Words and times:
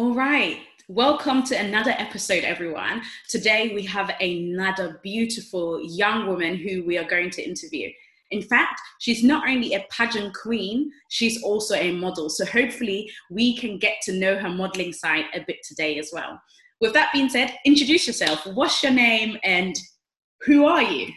All 0.00 0.14
right. 0.14 0.60
Welcome 0.88 1.42
to 1.42 1.54
another 1.54 1.90
episode, 1.90 2.42
everyone. 2.42 3.02
Today 3.28 3.74
we 3.74 3.84
have 3.84 4.10
another 4.18 4.98
beautiful 5.02 5.78
young 5.84 6.26
woman 6.26 6.56
who 6.56 6.82
we 6.86 6.96
are 6.96 7.04
going 7.04 7.28
to 7.28 7.46
interview. 7.46 7.90
In 8.30 8.40
fact, 8.40 8.80
she's 8.98 9.22
not 9.22 9.46
only 9.46 9.74
a 9.74 9.84
pageant 9.90 10.32
queen, 10.32 10.90
she's 11.10 11.42
also 11.42 11.74
a 11.74 11.92
model. 11.92 12.30
So 12.30 12.46
hopefully 12.46 13.10
we 13.30 13.58
can 13.58 13.76
get 13.76 13.96
to 14.04 14.14
know 14.14 14.38
her 14.38 14.48
modeling 14.48 14.94
side 14.94 15.26
a 15.34 15.44
bit 15.46 15.58
today 15.68 15.98
as 15.98 16.08
well. 16.14 16.40
With 16.80 16.94
that 16.94 17.12
being 17.12 17.28
said, 17.28 17.54
introduce 17.66 18.06
yourself. 18.06 18.46
What's 18.46 18.82
your 18.82 18.92
name 18.92 19.36
and 19.44 19.76
who 20.46 20.64
are 20.64 20.82
you? 20.82 21.12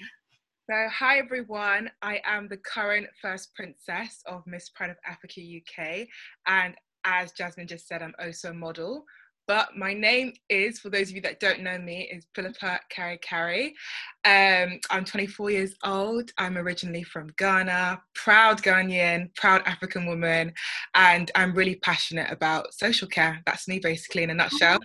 So, 0.70 0.88
hi 0.90 1.20
everyone. 1.20 1.92
I 2.02 2.22
am 2.24 2.48
the 2.48 2.56
current 2.56 3.08
first 3.22 3.54
princess 3.54 4.22
of 4.26 4.44
Miss 4.48 4.70
Pride 4.70 4.92
of 4.92 4.98
Africa 5.06 5.42
UK. 5.42 6.08
And 6.48 6.74
as 7.06 7.32
Jasmine 7.32 7.68
just 7.68 7.88
said, 7.88 8.02
I'm 8.02 8.16
also 8.20 8.52
a 8.52 8.54
model. 8.54 9.06
But 9.46 9.76
my 9.76 9.94
name 9.94 10.34
is, 10.50 10.80
for 10.80 10.90
those 10.90 11.10
of 11.10 11.16
you 11.16 11.22
that 11.22 11.42
don't 11.42 11.62
know 11.62 11.78
me, 11.78 12.10
is 12.10 12.26
Philippa 12.34 12.80
Kari 12.90 13.18
Kari. 13.18 13.76
Um, 14.24 14.80
I'm 14.90 15.04
24 15.04 15.50
years 15.50 15.76
old. 15.84 16.32
I'm 16.38 16.58
originally 16.58 17.04
from 17.04 17.30
Ghana, 17.38 18.02
proud 18.16 18.62
Ghanaian, 18.64 19.36
proud 19.36 19.62
African 19.66 20.06
woman, 20.06 20.54
and 20.96 21.30
I'm 21.36 21.54
really 21.54 21.76
passionate 21.76 22.32
about 22.32 22.74
social 22.74 23.08
care. 23.08 23.42
That's 23.46 23.68
me 23.68 23.80
basically 23.80 24.24
in 24.24 24.30
a 24.30 24.34
nutshell. 24.34 24.80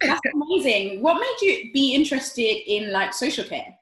That's 0.00 0.20
amazing. 0.34 1.02
what 1.02 1.14
made 1.14 1.36
you 1.42 1.72
be 1.72 1.92
interested 1.94 2.72
in 2.72 2.92
like 2.92 3.12
social 3.12 3.44
care? 3.44 3.74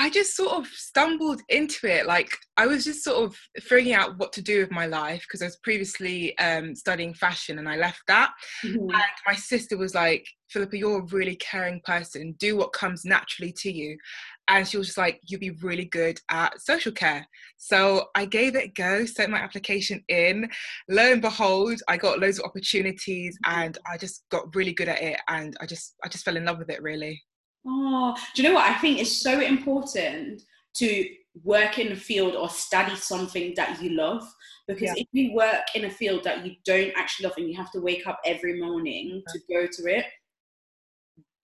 I 0.00 0.10
just 0.10 0.36
sort 0.36 0.52
of 0.52 0.66
stumbled 0.68 1.42
into 1.48 1.88
it. 1.88 2.06
Like 2.06 2.30
I 2.56 2.68
was 2.68 2.84
just 2.84 3.02
sort 3.02 3.24
of 3.24 3.36
figuring 3.56 3.94
out 3.94 4.16
what 4.16 4.32
to 4.34 4.42
do 4.42 4.60
with 4.60 4.70
my 4.70 4.86
life 4.86 5.22
because 5.22 5.42
I 5.42 5.46
was 5.46 5.58
previously 5.64 6.38
um, 6.38 6.76
studying 6.76 7.14
fashion 7.14 7.58
and 7.58 7.68
I 7.68 7.76
left 7.76 8.02
that. 8.06 8.30
Mm-hmm. 8.64 8.78
And 8.78 9.02
my 9.26 9.34
sister 9.34 9.76
was 9.76 9.96
like, 9.96 10.24
Philippa, 10.50 10.78
you're 10.78 11.00
a 11.00 11.06
really 11.06 11.34
caring 11.34 11.80
person. 11.84 12.36
Do 12.38 12.56
what 12.56 12.72
comes 12.72 13.04
naturally 13.04 13.52
to 13.58 13.72
you. 13.72 13.98
And 14.46 14.66
she 14.66 14.78
was 14.78 14.86
just 14.86 14.98
like, 14.98 15.20
you'd 15.26 15.40
be 15.40 15.50
really 15.62 15.86
good 15.86 16.20
at 16.30 16.60
social 16.60 16.92
care. 16.92 17.26
So 17.56 18.06
I 18.14 18.24
gave 18.24 18.54
it 18.54 18.64
a 18.64 18.68
go, 18.68 19.04
sent 19.04 19.32
my 19.32 19.38
application 19.38 20.02
in. 20.08 20.48
Lo 20.88 21.12
and 21.12 21.20
behold, 21.20 21.80
I 21.88 21.96
got 21.96 22.20
loads 22.20 22.38
of 22.38 22.44
opportunities 22.44 23.36
mm-hmm. 23.44 23.60
and 23.60 23.78
I 23.92 23.98
just 23.98 24.22
got 24.30 24.54
really 24.54 24.72
good 24.72 24.88
at 24.88 25.02
it. 25.02 25.18
And 25.28 25.56
I 25.60 25.66
just, 25.66 25.96
I 26.04 26.08
just 26.08 26.24
fell 26.24 26.36
in 26.36 26.44
love 26.44 26.58
with 26.58 26.70
it 26.70 26.82
really. 26.82 27.20
Oh, 27.68 28.16
do 28.34 28.42
you 28.42 28.48
know 28.48 28.54
what? 28.54 28.70
I 28.70 28.74
think 28.78 28.98
it's 28.98 29.22
so 29.22 29.40
important 29.40 30.42
to 30.76 31.08
work 31.44 31.78
in 31.78 31.92
a 31.92 31.96
field 31.96 32.34
or 32.34 32.48
study 32.48 32.96
something 32.96 33.52
that 33.56 33.80
you 33.82 33.90
love 33.90 34.22
because 34.66 34.90
yeah. 34.94 34.94
if 34.96 35.06
you 35.12 35.34
work 35.34 35.64
in 35.74 35.84
a 35.84 35.90
field 35.90 36.24
that 36.24 36.44
you 36.44 36.54
don't 36.64 36.92
actually 36.96 37.24
love 37.24 37.34
and 37.36 37.48
you 37.48 37.56
have 37.56 37.70
to 37.70 37.80
wake 37.80 38.06
up 38.06 38.18
every 38.24 38.60
morning 38.60 39.22
to 39.28 39.38
uh-huh. 39.38 39.62
go 39.62 39.68
to 39.70 39.96
it 39.96 40.06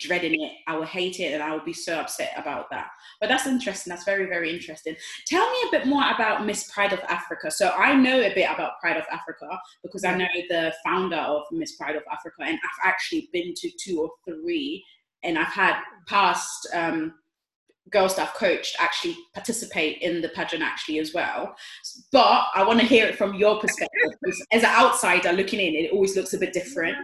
dreading 0.00 0.42
it 0.42 0.52
i 0.66 0.76
will 0.76 0.84
hate 0.84 1.20
it 1.20 1.32
and 1.32 1.42
i 1.42 1.52
will 1.52 1.64
be 1.64 1.72
so 1.72 1.98
upset 1.98 2.32
about 2.36 2.68
that. 2.70 2.88
But 3.20 3.28
that's 3.28 3.46
interesting. 3.46 3.90
That's 3.90 4.04
very 4.04 4.26
very 4.26 4.52
interesting. 4.52 4.96
Tell 5.26 5.48
me 5.48 5.58
a 5.68 5.70
bit 5.70 5.86
more 5.86 6.02
about 6.10 6.44
miss 6.44 6.70
pride 6.72 6.92
of 6.92 6.98
africa. 7.08 7.50
So 7.50 7.70
i 7.70 7.94
know 7.94 8.20
a 8.20 8.34
bit 8.34 8.50
about 8.52 8.80
pride 8.80 8.96
of 8.96 9.04
africa 9.12 9.58
because 9.82 10.04
i 10.04 10.16
know 10.16 10.26
the 10.48 10.74
founder 10.84 11.16
of 11.16 11.42
miss 11.52 11.76
pride 11.76 11.96
of 11.96 12.02
africa 12.12 12.42
and 12.42 12.58
i've 12.58 12.88
actually 12.88 13.28
been 13.32 13.54
to 13.54 13.70
two 13.80 14.00
or 14.00 14.10
three 14.28 14.84
and 15.24 15.38
I've 15.38 15.52
had 15.52 15.80
past 16.06 16.68
um, 16.72 17.14
girl 17.90 18.08
staff 18.08 18.34
coached 18.34 18.76
actually 18.78 19.16
participate 19.34 19.98
in 20.02 20.20
the 20.20 20.28
pageant 20.30 20.62
actually 20.62 20.98
as 20.98 21.12
well. 21.12 21.54
But 22.12 22.44
I 22.54 22.64
want 22.64 22.80
to 22.80 22.86
hear 22.86 23.06
it 23.06 23.16
from 23.16 23.34
your 23.34 23.60
perspective. 23.60 24.12
As 24.52 24.62
an 24.62 24.70
outsider 24.70 25.32
looking 25.32 25.60
in, 25.60 25.74
it 25.74 25.92
always 25.92 26.16
looks 26.16 26.34
a 26.34 26.38
bit 26.38 26.52
different 26.52 26.96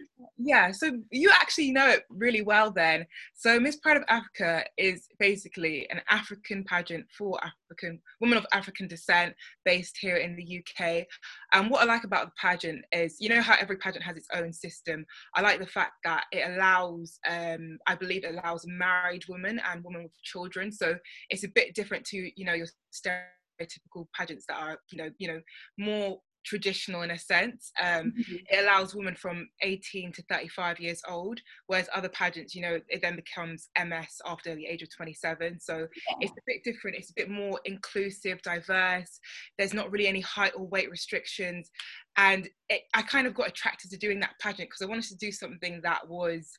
yeah, 0.43 0.71
so 0.71 0.91
you 1.11 1.31
actually 1.31 1.71
know 1.71 1.89
it 1.89 2.05
really 2.09 2.43
well 2.43 2.71
then. 2.71 3.07
So 3.35 3.61
Miss 3.61 3.77
Pride 3.77 3.99
of 3.99 4.05
Africa 4.09 4.65
is 4.79 5.07
basically 5.19 5.89
an 5.91 6.01
African 6.09 6.65
pageant 6.65 7.07
for 7.17 7.39
African 7.45 8.01
women 8.21 8.39
of 8.39 8.47
African 8.53 8.89
descent 8.89 9.35
based 9.65 9.99
here 10.01 10.17
in 10.17 10.37
the 10.37 10.63
UK. 10.63 11.05
And 11.53 11.71
what 11.71 11.83
I 11.83 11.85
like 11.85 12.05
about 12.05 12.27
the 12.27 12.33
pageant 12.41 12.85
is, 12.93 13.17
you 13.21 13.29
know 13.29 13.43
how 13.43 13.57
every 13.61 13.77
pageant 13.77 14.05
has 14.05 14.17
its 14.17 14.29
own 14.35 14.53
system. 14.53 15.05
I 15.35 15.43
like 15.43 15.61
the 15.61 15.67
fact 15.67 15.93
that 16.05 16.25
it 16.33 16.49
allows, 16.51 17.19
um, 17.29 17.79
I 17.87 17.95
believe 17.95 18.25
it 18.25 18.35
allows 18.35 18.65
married 18.67 19.25
women 19.29 19.61
and 19.71 19.85
women 19.85 20.05
with 20.05 20.23
children. 20.23 20.70
So 20.73 20.97
it's 21.29 21.45
a 21.45 21.49
bit 21.49 21.75
different 21.75 22.05
to, 22.07 22.31
you 22.37 22.45
know, 22.45 22.55
your 22.55 22.69
stereotypical 22.93 24.07
pageants 24.17 24.47
that 24.49 24.61
are, 24.61 24.79
you 24.91 24.99
know, 24.99 25.11
you 25.19 25.29
know, 25.29 25.41
more 25.79 26.21
traditional 26.45 27.03
in 27.03 27.11
a 27.11 27.19
sense. 27.19 27.73
Um, 27.81 28.13
mm-hmm. 28.13 28.37
It 28.51 28.65
allows 28.65 28.95
women 28.95 29.15
from 29.15 29.49
18 29.63 30.13
to 30.13 30.23
35 30.29 30.81
years 30.81 31.03
old, 31.09 31.41
whereas 31.67 31.89
other 31.95 32.09
pageants, 32.09 32.55
you 32.55 32.63
know, 32.63 32.79
it 32.89 33.03
then 33.03 33.17
becomes 33.17 33.69
MS 33.79 34.21
after 34.27 34.55
the 34.55 34.67
age 34.67 34.83
of 34.83 34.95
27. 34.95 35.61
So 35.61 35.79
yeah. 35.79 36.17
it's 36.21 36.33
a 36.33 36.43
bit 36.47 36.63
different. 36.65 36.97
It's 36.97 37.11
a 37.11 37.15
bit 37.15 37.31
more 37.31 37.61
inclusive, 37.65 38.43
diverse. 38.43 39.21
There's 39.59 39.75
not 39.75 39.91
really 39.91 40.07
any 40.07 40.21
height 40.21 40.53
or 40.57 40.67
weight 40.67 40.91
restrictions. 40.91 41.71
And 42.17 42.49
it, 42.69 42.83
I 42.95 43.03
kind 43.03 43.27
of 43.27 43.35
got 43.35 43.49
attracted 43.49 43.91
to 43.91 43.99
doing 43.99 44.21
that 44.21 44.39
pageant 44.41 44.71
because 44.71 44.83
I 44.83 44.91
wanted 44.91 45.09
to 45.09 45.17
do 45.17 45.33
something 45.33 45.81
that 45.83 46.09
was 46.09 46.51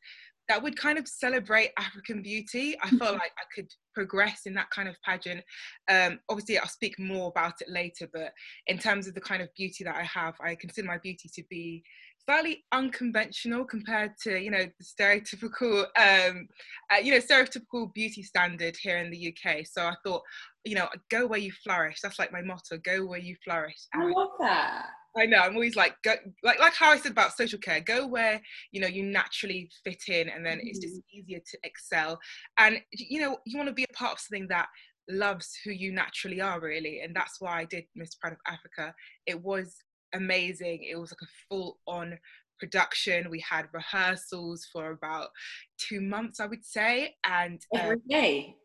that 0.51 0.61
would 0.61 0.75
kind 0.75 0.99
of 0.99 1.07
celebrate 1.07 1.71
African 1.77 2.21
beauty. 2.21 2.75
I 2.83 2.89
felt 2.89 3.01
mm-hmm. 3.01 3.13
like 3.13 3.31
I 3.37 3.45
could 3.55 3.71
progress 3.95 4.41
in 4.45 4.53
that 4.55 4.69
kind 4.69 4.89
of 4.89 4.97
pageant. 5.01 5.45
Um, 5.89 6.19
obviously, 6.27 6.57
I'll 6.57 6.67
speak 6.67 6.99
more 6.99 7.29
about 7.29 7.61
it 7.61 7.69
later, 7.69 8.09
but 8.11 8.33
in 8.67 8.77
terms 8.77 9.07
of 9.07 9.13
the 9.13 9.21
kind 9.21 9.41
of 9.41 9.47
beauty 9.55 9.85
that 9.85 9.95
I 9.95 10.03
have, 10.03 10.35
I 10.43 10.55
consider 10.55 10.89
my 10.89 10.97
beauty 10.97 11.29
to 11.33 11.43
be 11.49 11.85
slightly 12.25 12.65
unconventional 12.73 13.63
compared 13.63 14.11
to 14.23 14.37
you 14.37 14.51
know 14.51 14.65
the 14.65 14.83
stereotypical 14.83 15.85
um, 15.97 16.49
uh, 16.91 16.97
you 17.01 17.13
know 17.13 17.19
stereotypical 17.19 17.93
beauty 17.93 18.21
standard 18.21 18.75
here 18.75 18.97
in 18.97 19.09
the 19.09 19.33
UK. 19.33 19.65
So 19.65 19.85
I 19.85 19.95
thought, 20.05 20.21
you 20.65 20.75
know, 20.75 20.89
go 21.09 21.27
where 21.27 21.39
you 21.39 21.53
flourish. 21.63 22.01
That's 22.03 22.19
like 22.19 22.33
my 22.33 22.41
motto: 22.41 22.77
go 22.83 23.05
where 23.05 23.19
you 23.19 23.37
flourish. 23.45 23.77
I 23.95 24.03
love 24.03 24.31
that. 24.41 24.87
I 25.17 25.25
know. 25.25 25.39
I'm 25.39 25.55
always 25.55 25.75
like, 25.75 25.95
go, 26.03 26.13
like, 26.43 26.59
like 26.59 26.73
how 26.73 26.91
I 26.91 26.97
said 26.97 27.11
about 27.11 27.35
social 27.35 27.59
care. 27.59 27.81
Go 27.81 28.07
where 28.07 28.41
you 28.71 28.81
know 28.81 28.87
you 28.87 29.03
naturally 29.03 29.69
fit 29.83 30.03
in, 30.07 30.29
and 30.29 30.45
then 30.45 30.57
mm-hmm. 30.57 30.67
it's 30.67 30.79
just 30.79 30.95
mm-hmm. 30.95 31.19
easier 31.19 31.39
to 31.39 31.57
excel. 31.63 32.19
And 32.57 32.81
you 32.93 33.21
know, 33.21 33.37
you 33.45 33.57
want 33.57 33.69
to 33.69 33.75
be 33.75 33.83
a 33.83 33.93
part 33.93 34.13
of 34.13 34.19
something 34.19 34.47
that 34.49 34.67
loves 35.09 35.51
who 35.63 35.71
you 35.71 35.91
naturally 35.91 36.39
are, 36.39 36.59
really. 36.59 37.01
And 37.01 37.15
that's 37.15 37.41
why 37.41 37.59
I 37.59 37.65
did 37.65 37.85
Miss 37.95 38.15
Pride 38.15 38.33
of 38.33 38.39
Africa. 38.47 38.93
It 39.25 39.41
was 39.41 39.75
amazing. 40.13 40.83
It 40.83 40.97
was 40.97 41.11
like 41.11 41.21
a 41.23 41.31
full 41.49 41.79
on 41.87 42.17
production. 42.59 43.29
We 43.29 43.39
had 43.39 43.65
rehearsals 43.73 44.67
for 44.71 44.91
about 44.91 45.29
two 45.77 45.99
months, 45.99 46.39
I 46.39 46.45
would 46.45 46.63
say, 46.63 47.15
and 47.25 47.59
every 47.73 47.95
um, 47.95 48.01
day 48.09 48.55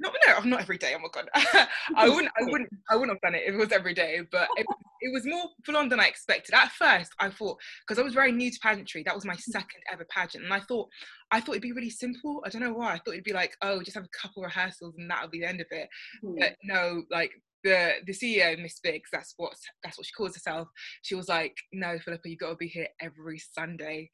no, 0.00 0.12
no, 0.26 0.40
not 0.40 0.60
every 0.60 0.78
day. 0.78 0.94
Oh 0.96 1.00
my 1.00 1.08
god, 1.12 1.28
I 1.96 2.08
wouldn't, 2.08 2.32
I 2.38 2.44
wouldn't, 2.44 2.70
I 2.90 2.96
wouldn't 2.96 3.16
have 3.16 3.20
done 3.20 3.34
it 3.34 3.44
if 3.46 3.54
it 3.54 3.58
was 3.58 3.72
every 3.72 3.94
day. 3.94 4.20
But 4.30 4.48
it, 4.56 4.66
it 5.00 5.12
was 5.12 5.26
more 5.26 5.44
full 5.64 5.76
on 5.76 5.88
than 5.88 6.00
I 6.00 6.06
expected. 6.06 6.54
At 6.54 6.72
first, 6.72 7.12
I 7.18 7.30
thought 7.30 7.58
because 7.86 7.98
I 8.00 8.04
was 8.04 8.14
very 8.14 8.32
new 8.32 8.50
to 8.50 8.58
pageantry, 8.60 9.02
that 9.04 9.14
was 9.14 9.24
my 9.24 9.36
second 9.36 9.82
ever 9.90 10.06
pageant, 10.10 10.44
and 10.44 10.52
I 10.52 10.60
thought, 10.60 10.88
I 11.30 11.40
thought 11.40 11.52
it'd 11.52 11.62
be 11.62 11.72
really 11.72 11.90
simple. 11.90 12.42
I 12.44 12.48
don't 12.48 12.62
know 12.62 12.72
why. 12.72 12.92
I 12.92 12.98
thought 12.98 13.12
it'd 13.12 13.24
be 13.24 13.32
like, 13.32 13.56
oh, 13.62 13.82
just 13.82 13.96
have 13.96 14.04
a 14.04 14.18
couple 14.18 14.42
rehearsals 14.42 14.94
and 14.98 15.10
that'll 15.10 15.28
be 15.28 15.40
the 15.40 15.48
end 15.48 15.60
of 15.60 15.66
it. 15.70 15.88
Mm. 16.24 16.38
But 16.38 16.56
no, 16.64 17.02
like 17.10 17.32
the 17.64 17.94
the 18.06 18.12
CEO, 18.12 18.60
Miss 18.60 18.80
Biggs, 18.80 19.10
that's 19.12 19.34
what 19.36 19.54
that's 19.82 19.98
what 19.98 20.06
she 20.06 20.12
calls 20.12 20.34
herself. 20.34 20.68
She 21.02 21.14
was 21.14 21.28
like, 21.28 21.56
no, 21.72 21.98
Philippa, 21.98 22.28
you 22.28 22.36
got 22.36 22.50
to 22.50 22.56
be 22.56 22.68
here 22.68 22.88
every 23.00 23.38
Sunday 23.38 24.10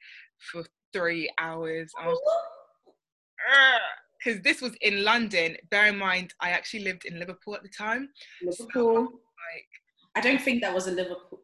for 0.52 0.64
three 0.92 1.30
hours. 1.38 1.92
Because 4.18 4.40
this 4.42 4.62
was 4.62 4.74
in 4.80 5.04
London. 5.04 5.56
Bear 5.70 5.86
in 5.86 5.98
mind, 5.98 6.34
I 6.40 6.50
actually 6.50 6.84
lived 6.84 7.04
in 7.04 7.18
Liverpool 7.18 7.54
at 7.54 7.62
the 7.62 7.68
time. 7.68 8.08
Liverpool. 8.42 8.68
So, 8.72 9.00
like, 9.00 9.68
I 10.14 10.20
don't 10.20 10.40
think 10.40 10.62
that 10.62 10.74
was 10.74 10.86
a 10.86 10.92
Liverpool, 10.92 11.40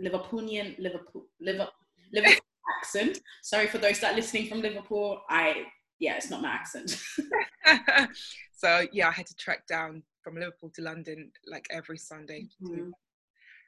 Liverpoolian 0.00 0.78
Liverpool, 0.78 1.26
Liverpool, 1.40 1.72
Liverpool 2.12 2.40
accent. 2.78 3.20
Sorry 3.42 3.66
for 3.66 3.78
those 3.78 4.00
that 4.00 4.12
are 4.12 4.16
listening 4.16 4.48
from 4.48 4.60
Liverpool. 4.60 5.22
I 5.28 5.64
yeah, 5.98 6.16
it's 6.16 6.30
not 6.30 6.42
my 6.42 6.50
accent. 6.50 7.00
so 8.56 8.86
yeah, 8.92 9.08
I 9.08 9.12
had 9.12 9.26
to 9.26 9.36
trek 9.36 9.66
down 9.66 10.02
from 10.22 10.34
Liverpool 10.34 10.70
to 10.74 10.82
London 10.82 11.30
like 11.46 11.66
every 11.70 11.98
Sunday. 11.98 12.48
Mm-hmm. 12.62 12.90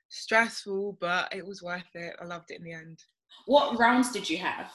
Stressful, 0.09 0.99
but 1.01 1.35
it 1.35 1.47
was 1.47 1.63
worth 1.63 1.83
it. 1.95 2.15
I 2.21 2.25
loved 2.25 2.51
it 2.51 2.59
in 2.59 2.65
the 2.65 2.73
end. 2.73 3.03
What 3.47 3.79
rounds 3.79 4.13
did 4.13 4.29
you 4.29 4.39
have? 4.39 4.71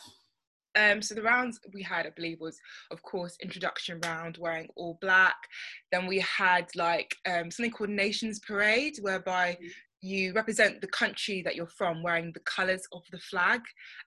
Um, 0.75 1.01
so 1.01 1.15
the 1.15 1.21
rounds 1.21 1.59
we 1.73 1.81
had, 1.81 2.05
I 2.05 2.11
believe, 2.11 2.39
was 2.39 2.59
of 2.91 3.01
course 3.01 3.35
introduction 3.41 3.99
round, 4.05 4.37
wearing 4.39 4.67
all 4.75 4.97
black. 5.01 5.37
Then 5.91 6.07
we 6.07 6.19
had 6.19 6.67
like 6.75 7.15
um, 7.27 7.51
something 7.51 7.71
called 7.71 7.89
Nations 7.89 8.39
Parade, 8.39 8.97
whereby 9.01 9.57
you 10.01 10.31
represent 10.33 10.79
the 10.79 10.87
country 10.87 11.41
that 11.41 11.55
you're 11.55 11.67
from, 11.67 12.01
wearing 12.01 12.31
the 12.33 12.39
colours 12.41 12.83
of 12.93 13.01
the 13.11 13.19
flag, 13.19 13.61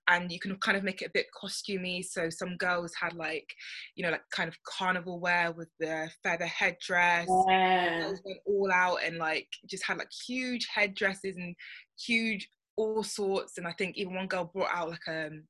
and 0.09 0.33
you 0.33 0.39
can 0.39 0.57
kind 0.57 0.77
of 0.77 0.85
make 0.85 1.03
it 1.03 1.09
a 1.09 1.13
bit 1.13 1.27
costumey. 1.43 2.03
So 2.05 2.31
some 2.31 2.57
girls 2.57 2.93
had 2.99 3.13
like, 3.13 3.47
you 3.95 4.03
know, 4.03 4.11
like 4.11 4.23
kind 4.35 4.49
of 4.49 4.57
carnival 4.65 5.21
wear 5.21 5.53
with 5.53 5.69
the 5.81 6.11
feather 6.23 6.47
headdress. 6.47 7.29
Yeah. 7.49 8.13
Went 8.25 8.39
all 8.47 8.71
out 8.73 8.99
and 9.05 9.19
like 9.19 9.49
just 9.69 9.85
had 9.85 9.99
like 9.99 10.11
huge 10.27 10.67
headdresses 10.73 11.37
and 11.37 11.55
huge 12.01 12.49
all 12.77 13.03
sorts. 13.03 13.59
And 13.59 13.67
I 13.67 13.73
think 13.73 13.97
even 13.97 14.15
one 14.15 14.29
girl 14.29 14.51
brought 14.53 14.73
out 14.73 14.91
like 14.91 15.07
a 15.09 15.27
um, 15.27 15.45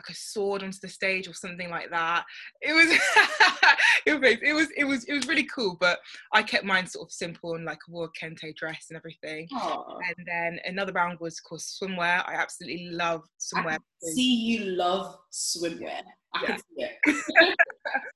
like 0.00 0.14
a 0.14 0.18
sword 0.18 0.62
onto 0.62 0.78
the 0.80 0.88
stage 0.88 1.28
or 1.28 1.34
something 1.34 1.70
like 1.70 1.90
that. 1.90 2.24
It 2.60 2.72
was 2.72 2.88
it 4.06 4.20
was 4.20 4.38
it 4.42 4.52
was 4.52 4.68
it 4.76 4.84
was 4.84 5.04
it 5.04 5.12
was 5.12 5.28
really 5.28 5.44
cool. 5.44 5.76
But 5.78 5.98
I 6.32 6.42
kept 6.42 6.64
mine 6.64 6.86
sort 6.86 7.08
of 7.08 7.12
simple 7.12 7.54
and 7.54 7.64
like 7.64 7.78
a 7.88 7.90
wore 7.90 8.10
kente 8.20 8.54
dress 8.56 8.86
and 8.90 8.96
everything. 8.96 9.46
Aww. 9.54 9.98
And 10.16 10.26
then 10.26 10.58
another 10.64 10.92
round 10.92 11.18
was 11.20 11.40
called 11.40 11.60
swimwear. 11.60 12.26
I 12.26 12.34
absolutely 12.34 12.90
love 12.90 13.22
swimwear. 13.38 13.78
see 14.14 14.34
you 14.34 14.64
love 14.72 15.16
swimwear. 15.32 16.02
I 16.34 16.46
can 16.46 16.58
see 16.58 16.86
it. 16.86 17.56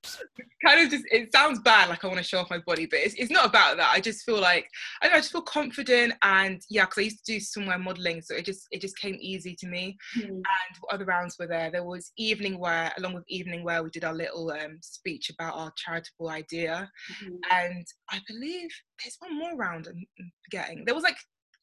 kind 0.65 0.81
of 0.81 0.89
just 0.89 1.05
it 1.11 1.31
sounds 1.31 1.59
bad 1.59 1.89
like 1.89 2.03
i 2.03 2.07
want 2.07 2.17
to 2.17 2.23
show 2.23 2.39
off 2.39 2.49
my 2.49 2.57
body 2.59 2.85
but 2.85 2.99
it's, 2.99 3.15
it's 3.15 3.31
not 3.31 3.45
about 3.45 3.77
that. 3.77 3.91
I 3.93 3.99
just 3.99 4.23
feel 4.25 4.39
like 4.39 4.69
i, 5.01 5.07
know, 5.07 5.13
I 5.13 5.17
just 5.17 5.31
feel 5.31 5.41
confident 5.41 6.13
and 6.23 6.61
yeah 6.69 6.85
because 6.85 6.97
i 6.99 7.01
used 7.01 7.25
to 7.25 7.33
do 7.33 7.39
swimwear 7.39 7.81
modeling 7.81 8.21
so 8.21 8.35
it 8.35 8.45
just 8.45 8.67
it 8.71 8.81
just 8.81 8.97
came 8.97 9.17
easy 9.19 9.55
to 9.55 9.67
me. 9.67 9.97
Mm. 10.17 10.27
and 10.27 10.43
other 10.91 11.05
rounds 11.05 11.37
were 11.39 11.47
there? 11.47 11.71
There 11.71 11.83
was 11.83 12.11
evening 12.17 12.59
wear 12.59 12.91
along 12.97 13.13
with 13.13 13.23
evening 13.27 13.63
wear 13.63 13.83
we 13.83 13.89
did 13.89 14.03
our 14.03 14.13
little 14.13 14.51
um, 14.51 14.77
speech 14.81 15.29
about 15.29 15.55
our 15.55 15.71
charitable 15.77 16.29
idea. 16.29 16.89
Mm-hmm. 17.23 17.35
and 17.51 17.85
i 18.09 18.19
believe 18.27 18.69
there's 19.03 19.17
one 19.19 19.37
more 19.37 19.55
round 19.55 19.87
i'm 19.87 20.05
forgetting. 20.45 20.83
There 20.85 20.95
was 20.95 21.03
like 21.03 21.17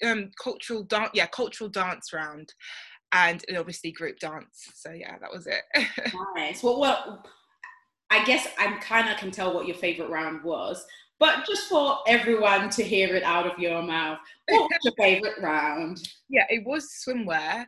um 0.04 0.30
cultural 0.42 0.82
dance 0.82 1.10
yeah 1.14 1.26
cultural 1.26 1.70
dance 1.70 2.12
round 2.12 2.52
and 3.12 3.44
obviously 3.56 3.92
group 3.92 4.18
dance. 4.18 4.70
So 4.74 4.90
yeah 4.92 5.16
that 5.20 5.30
was 5.32 5.46
it. 5.46 5.62
Nice. 6.36 6.62
Well 6.62 6.80
what 6.80 7.26
I 8.12 8.22
guess 8.24 8.46
I 8.58 8.70
kind 8.72 9.08
of 9.08 9.16
can 9.16 9.30
tell 9.30 9.54
what 9.54 9.66
your 9.66 9.76
favorite 9.76 10.10
round 10.10 10.44
was, 10.44 10.84
but 11.18 11.46
just 11.46 11.66
for 11.66 11.96
everyone 12.06 12.68
to 12.68 12.82
hear 12.82 13.16
it 13.16 13.22
out 13.22 13.46
of 13.46 13.58
your 13.58 13.80
mouth, 13.80 14.18
what 14.50 14.68
was 14.70 14.80
your 14.84 14.92
favorite 14.98 15.40
round? 15.40 16.06
Yeah, 16.28 16.44
it 16.50 16.62
was 16.66 16.90
swimwear, 17.02 17.64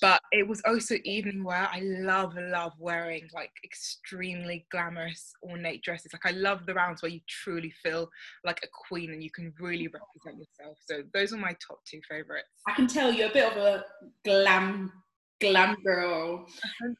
but 0.00 0.20
it 0.30 0.46
was 0.46 0.62
also 0.64 0.94
evening 1.04 1.42
wear. 1.42 1.68
I 1.72 1.80
love, 1.82 2.36
love 2.38 2.74
wearing 2.78 3.28
like 3.34 3.50
extremely 3.64 4.64
glamorous, 4.70 5.32
ornate 5.42 5.82
dresses. 5.82 6.12
Like 6.12 6.32
I 6.32 6.38
love 6.38 6.66
the 6.66 6.74
rounds 6.74 7.02
where 7.02 7.10
you 7.10 7.20
truly 7.28 7.72
feel 7.82 8.08
like 8.44 8.60
a 8.62 8.68
queen 8.88 9.10
and 9.10 9.24
you 9.24 9.30
can 9.32 9.52
really 9.58 9.88
represent 9.88 10.38
yourself. 10.38 10.78
So 10.86 11.02
those 11.12 11.32
are 11.32 11.36
my 11.36 11.56
top 11.66 11.80
two 11.84 12.00
favorites. 12.08 12.46
I 12.68 12.74
can 12.74 12.86
tell 12.86 13.12
you're 13.12 13.30
a 13.30 13.32
bit 13.32 13.50
of 13.50 13.56
a 13.56 13.84
glam 14.24 14.92
glam 15.40 15.76
girl 15.84 16.46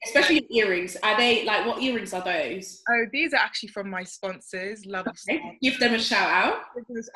especially 0.07 0.47
earrings. 0.51 0.97
Are 1.03 1.17
they 1.17 1.45
like 1.45 1.67
what 1.67 1.83
earrings 1.83 2.13
are 2.13 2.25
those? 2.25 2.83
Oh 2.89 3.05
these 3.13 3.33
are 3.33 3.39
actually 3.39 3.71
from 3.71 3.91
my 3.91 4.05
sponsors 4.05 4.85
love 4.87 5.07
okay. 5.09 5.59
give 5.63 5.79
them 5.79 5.95
a 5.95 5.99
shout 5.99 6.31
out. 6.31 6.63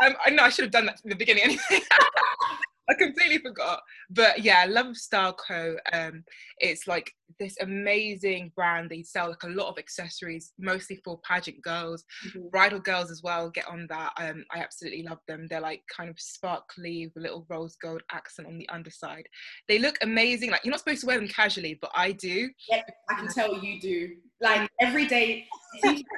Um, 0.01 0.15
i 0.25 0.31
know 0.31 0.43
i 0.43 0.49
should 0.49 0.65
have 0.65 0.73
done 0.73 0.87
that 0.87 1.01
in 1.05 1.11
the 1.11 1.17
beginning 1.17 1.45
anyway 1.45 1.63
I 2.89 2.95
completely 2.95 3.39
forgot. 3.39 3.81
But 4.11 4.43
yeah, 4.43 4.67
Love 4.69 4.87
of 4.87 4.97
Style 4.97 5.35
Co. 5.35 5.77
Um, 5.93 6.25
it's 6.59 6.87
like 6.87 7.13
this 7.41 7.57
amazing 7.61 8.53
brand. 8.55 8.91
They 8.91 9.03
sell 9.03 9.29
like 9.29 9.43
a 9.45 9.49
lot 9.49 9.69
of 9.69 9.79
accessories, 9.79 10.53
mostly 10.59 11.01
for 11.05 11.21
pageant 11.21 11.63
girls, 11.63 12.05
mm-hmm. 12.27 12.49
bridal 12.51 12.81
girls 12.81 13.11
as 13.11 13.23
well. 13.23 13.51
Get 13.51 13.69
on 13.69 13.87
that. 13.89 14.13
Um, 14.21 14.45
I 14.55 14.59
absolutely 14.59 15.03
love 15.03 15.19
them. 15.27 15.47
They're 15.49 15.61
like 15.61 15.83
kind 15.95 16.11
of 16.11 16.21
sparkly 16.21 17.07
with 17.07 17.17
a 17.17 17.25
little 17.27 17.47
rose 17.49 17.77
gold 17.77 18.03
accent 18.13 18.49
on 18.49 18.59
the 18.59 18.69
underside. 18.69 19.27
They 19.69 19.79
look 19.79 19.97
amazing. 20.03 20.51
Like 20.51 20.65
you're 20.65 20.73
not 20.73 20.81
supposed 20.81 21.01
to 21.01 21.07
wear 21.07 21.19
them 21.19 21.29
casually, 21.29 21.79
but 21.81 21.91
I 21.95 22.13
do. 22.13 22.51
Yeah, 22.69 22.83
I 23.09 23.15
can 23.15 23.29
tell 23.29 23.57
you 23.63 23.81
do. 23.81 24.11
Like 24.41 24.69
every 24.81 25.07
day, 25.07 25.47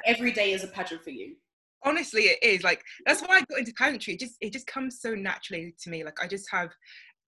every 0.05 0.31
day 0.31 0.51
is 0.51 0.63
a 0.63 0.67
pageant 0.67 1.03
for 1.03 1.11
you 1.11 1.35
honestly 1.85 2.23
it 2.23 2.39
is 2.41 2.63
like 2.63 2.81
that's 3.05 3.21
why 3.21 3.37
i 3.37 3.43
got 3.49 3.59
into 3.59 3.73
pageantry 3.73 4.13
it 4.15 4.19
just 4.19 4.35
it 4.41 4.51
just 4.51 4.67
comes 4.67 4.99
so 4.99 5.13
naturally 5.13 5.75
to 5.79 5.89
me 5.89 6.03
like 6.03 6.19
i 6.21 6.27
just 6.27 6.49
have 6.51 6.69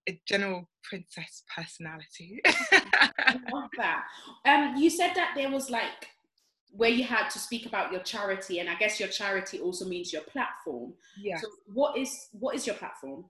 a 0.08 0.20
general 0.26 0.68
princess 0.82 1.42
personality. 1.54 2.40
I 2.46 3.38
love 3.52 3.70
that. 3.76 4.04
Um 4.46 4.76
you 4.76 4.90
said 4.90 5.12
that 5.14 5.32
there 5.36 5.50
was 5.50 5.70
like 5.70 6.08
where 6.72 6.90
you 6.90 7.04
had 7.04 7.28
to 7.30 7.38
speak 7.38 7.66
about 7.66 7.90
your 7.90 8.00
charity 8.02 8.60
and 8.60 8.70
i 8.70 8.76
guess 8.76 9.00
your 9.00 9.08
charity 9.08 9.58
also 9.58 9.84
means 9.86 10.12
your 10.12 10.22
platform. 10.22 10.94
Yeah. 11.20 11.38
So 11.38 11.48
what 11.66 11.98
is 11.98 12.28
what 12.32 12.54
is 12.54 12.66
your 12.66 12.76
platform? 12.76 13.26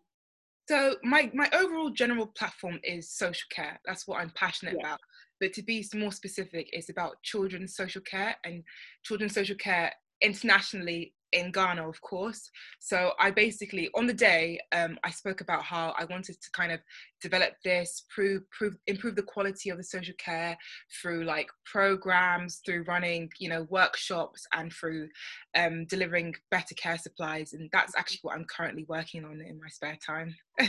So 0.69 0.97
my 1.03 1.31
my 1.35 1.49
overall 1.53 1.91
general 1.91 2.27
platform 2.27 2.79
is 2.85 3.11
social 3.11 3.49
care. 3.51 3.81
That's 3.87 4.07
what 4.07 4.21
i'm 4.21 4.33
passionate 4.35 4.77
yeah. 4.79 4.87
about. 4.87 5.01
But 5.41 5.53
to 5.55 5.63
be 5.63 5.85
more 5.95 6.13
specific 6.13 6.69
it's 6.73 6.91
about 6.91 7.23
children's 7.23 7.75
social 7.75 8.03
care 8.03 8.37
and 8.45 8.63
children's 9.05 9.35
social 9.35 9.57
care 9.57 9.93
internationally 10.23 11.15
in 11.33 11.53
Ghana, 11.53 11.89
of 11.89 12.01
course. 12.01 12.51
So 12.81 13.13
I 13.19 13.31
basically, 13.31 13.89
on 13.95 14.07
the 14.07 14.15
day, 14.15 14.59
um, 14.73 14.99
I 15.05 15.11
spoke 15.11 15.41
about 15.41 15.63
how 15.63 15.95
I 15.99 16.05
wanted 16.05 16.41
to 16.41 16.51
kind 16.53 16.73
of 16.73 16.81
develop 17.23 17.53
this, 17.65 18.05
prove, 18.15 18.43
prove, 18.51 18.77
improve 18.87 19.17
the 19.17 19.23
quality 19.23 19.71
of 19.71 19.77
the 19.77 19.85
social 19.85 20.15
care 20.19 20.57
through 21.01 21.25
like 21.25 21.49
programs, 21.65 22.61
through 22.65 22.85
running, 22.85 23.31
you 23.39 23.49
know, 23.49 23.67
workshops, 23.71 24.47
and 24.53 24.73
through 24.73 25.09
um, 25.57 25.87
delivering 25.87 26.35
better 26.51 26.75
care 26.75 26.99
supplies. 26.99 27.53
And 27.53 27.69
that's 27.73 27.97
actually 27.97 28.21
what 28.23 28.37
I'm 28.37 28.47
currently 28.47 28.85
working 28.89 29.25
on 29.25 29.41
in 29.41 29.61
my 29.61 29.69
spare 29.69 29.99
time. 30.05 30.35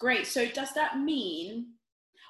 Great. 0.00 0.26
So 0.26 0.48
does 0.48 0.72
that 0.74 0.98
mean 0.98 1.66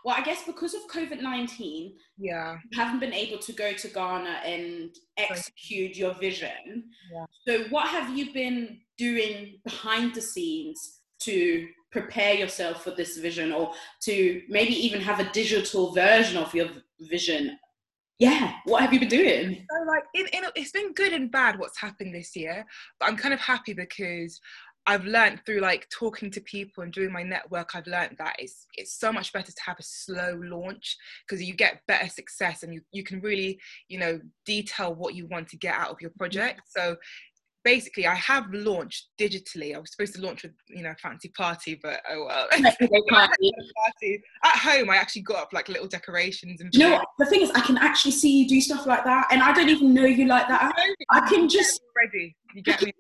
well, 0.05 0.17
I 0.17 0.23
guess 0.23 0.45
because 0.45 0.75
of 0.75 0.83
COVID 0.89 1.21
19, 1.21 1.93
yeah, 2.19 2.57
you 2.71 2.81
haven't 2.81 3.01
been 3.01 3.13
able 3.13 3.39
to 3.39 3.53
go 3.53 3.73
to 3.73 3.89
Ghana 3.89 4.41
and 4.45 4.95
execute 5.17 5.97
your 5.97 6.15
vision. 6.15 6.85
Yeah. 7.13 7.25
So, 7.47 7.65
what 7.71 7.89
have 7.89 8.17
you 8.17 8.33
been 8.33 8.81
doing 8.97 9.61
behind 9.65 10.15
the 10.15 10.23
scenes 10.23 11.01
to 11.21 11.69
prepare 11.93 12.35
yourself 12.35 12.85
for 12.85 12.93
this 12.93 13.19
vision 13.19 13.53
or 13.53 13.73
to 14.03 14.43
maybe 14.49 14.75
even 14.75 15.01
have 15.01 15.21
a 15.21 15.31
digital 15.33 15.93
version 15.93 16.37
of 16.37 16.55
your 16.55 16.69
vision? 17.01 17.59
Yeah, 18.19 18.53
what 18.65 18.83
have 18.83 18.93
you 18.93 19.01
been 19.01 19.09
doing? 19.09 19.67
So, 19.71 19.87
like, 19.87 20.05
in, 20.15 20.27
in, 20.33 20.51
it's 20.55 20.73
been 20.73 20.93
good 20.93 21.15
and 21.15 21.31
bad 21.31 21.59
what's 21.59 21.81
happened 21.81 22.15
this 22.15 22.37
year, 22.37 22.67
but 22.99 23.09
I'm 23.09 23.17
kind 23.17 23.33
of 23.33 23.41
happy 23.41 23.73
because 23.73 24.39
I've 24.87 25.05
learned 25.05 25.41
through 25.45 25.61
like 25.61 25.89
talking 25.91 26.31
to 26.31 26.41
people 26.41 26.83
and 26.83 26.93
doing 26.93 27.13
my 27.13 27.23
network, 27.23 27.75
I've 27.75 27.87
learned 27.87 28.17
that 28.19 28.37
it's 28.39 28.67
it's 28.77 28.99
so 28.99 29.13
much 29.13 29.33
better 29.33 29.53
to 29.53 29.63
have 29.65 29.79
a 29.79 29.83
slow 29.83 30.41
launch 30.43 30.97
because 31.27 31.43
you 31.43 31.55
get 31.55 31.83
better 31.87 32.09
success 32.09 32.63
and 32.63 32.73
you, 32.73 32.81
you 32.93 33.05
can 33.05 33.21
really, 33.21 33.61
you 33.89 33.99
know, 33.99 34.21
detail 34.47 34.95
what 34.95 35.15
you 35.15 35.27
want 35.27 35.49
to 35.49 35.57
get 35.57 35.75
out 35.75 35.91
of 35.91 36.01
your 36.01 36.11
project. 36.19 36.61
Mm-hmm. 36.61 36.93
So 36.93 36.97
basically 37.63 38.07
I 38.07 38.15
have 38.15 38.47
launched 38.53 39.09
digitally. 39.21 39.75
I 39.75 39.79
was 39.79 39.91
supposed 39.93 40.15
to 40.15 40.23
launch 40.23 40.43
with, 40.45 40.53
you 40.69 40.83
know, 40.83 40.95
fancy 41.01 41.29
party, 41.29 41.79
but 41.83 42.01
oh 42.11 42.27
well. 42.27 42.49
party. 43.11 44.23
At 44.45 44.57
home 44.57 44.91
I 44.91 44.97
actually 44.97 45.23
got 45.23 45.43
up 45.43 45.53
like 45.53 45.69
little 45.69 45.89
decorations 45.89 46.61
and 46.61 46.73
you 46.73 46.81
know 46.81 47.05
the 47.19 47.27
thing 47.27 47.43
is 47.43 47.51
I 47.51 47.61
can 47.61 47.77
actually 47.77 48.13
see 48.13 48.43
you 48.43 48.49
do 48.49 48.61
stuff 48.61 48.87
like 48.87 49.05
that 49.05 49.29
and 49.31 49.43
I 49.43 49.53
don't 49.53 49.69
even 49.69 49.93
know 49.93 50.07
you 50.07 50.27
like 50.27 50.49
that. 50.49 50.73
I 51.11 51.29
can 51.29 51.49
just 51.49 51.83
ready. 51.97 52.35
You 52.55 52.63
get 52.63 52.83
me? 52.83 52.93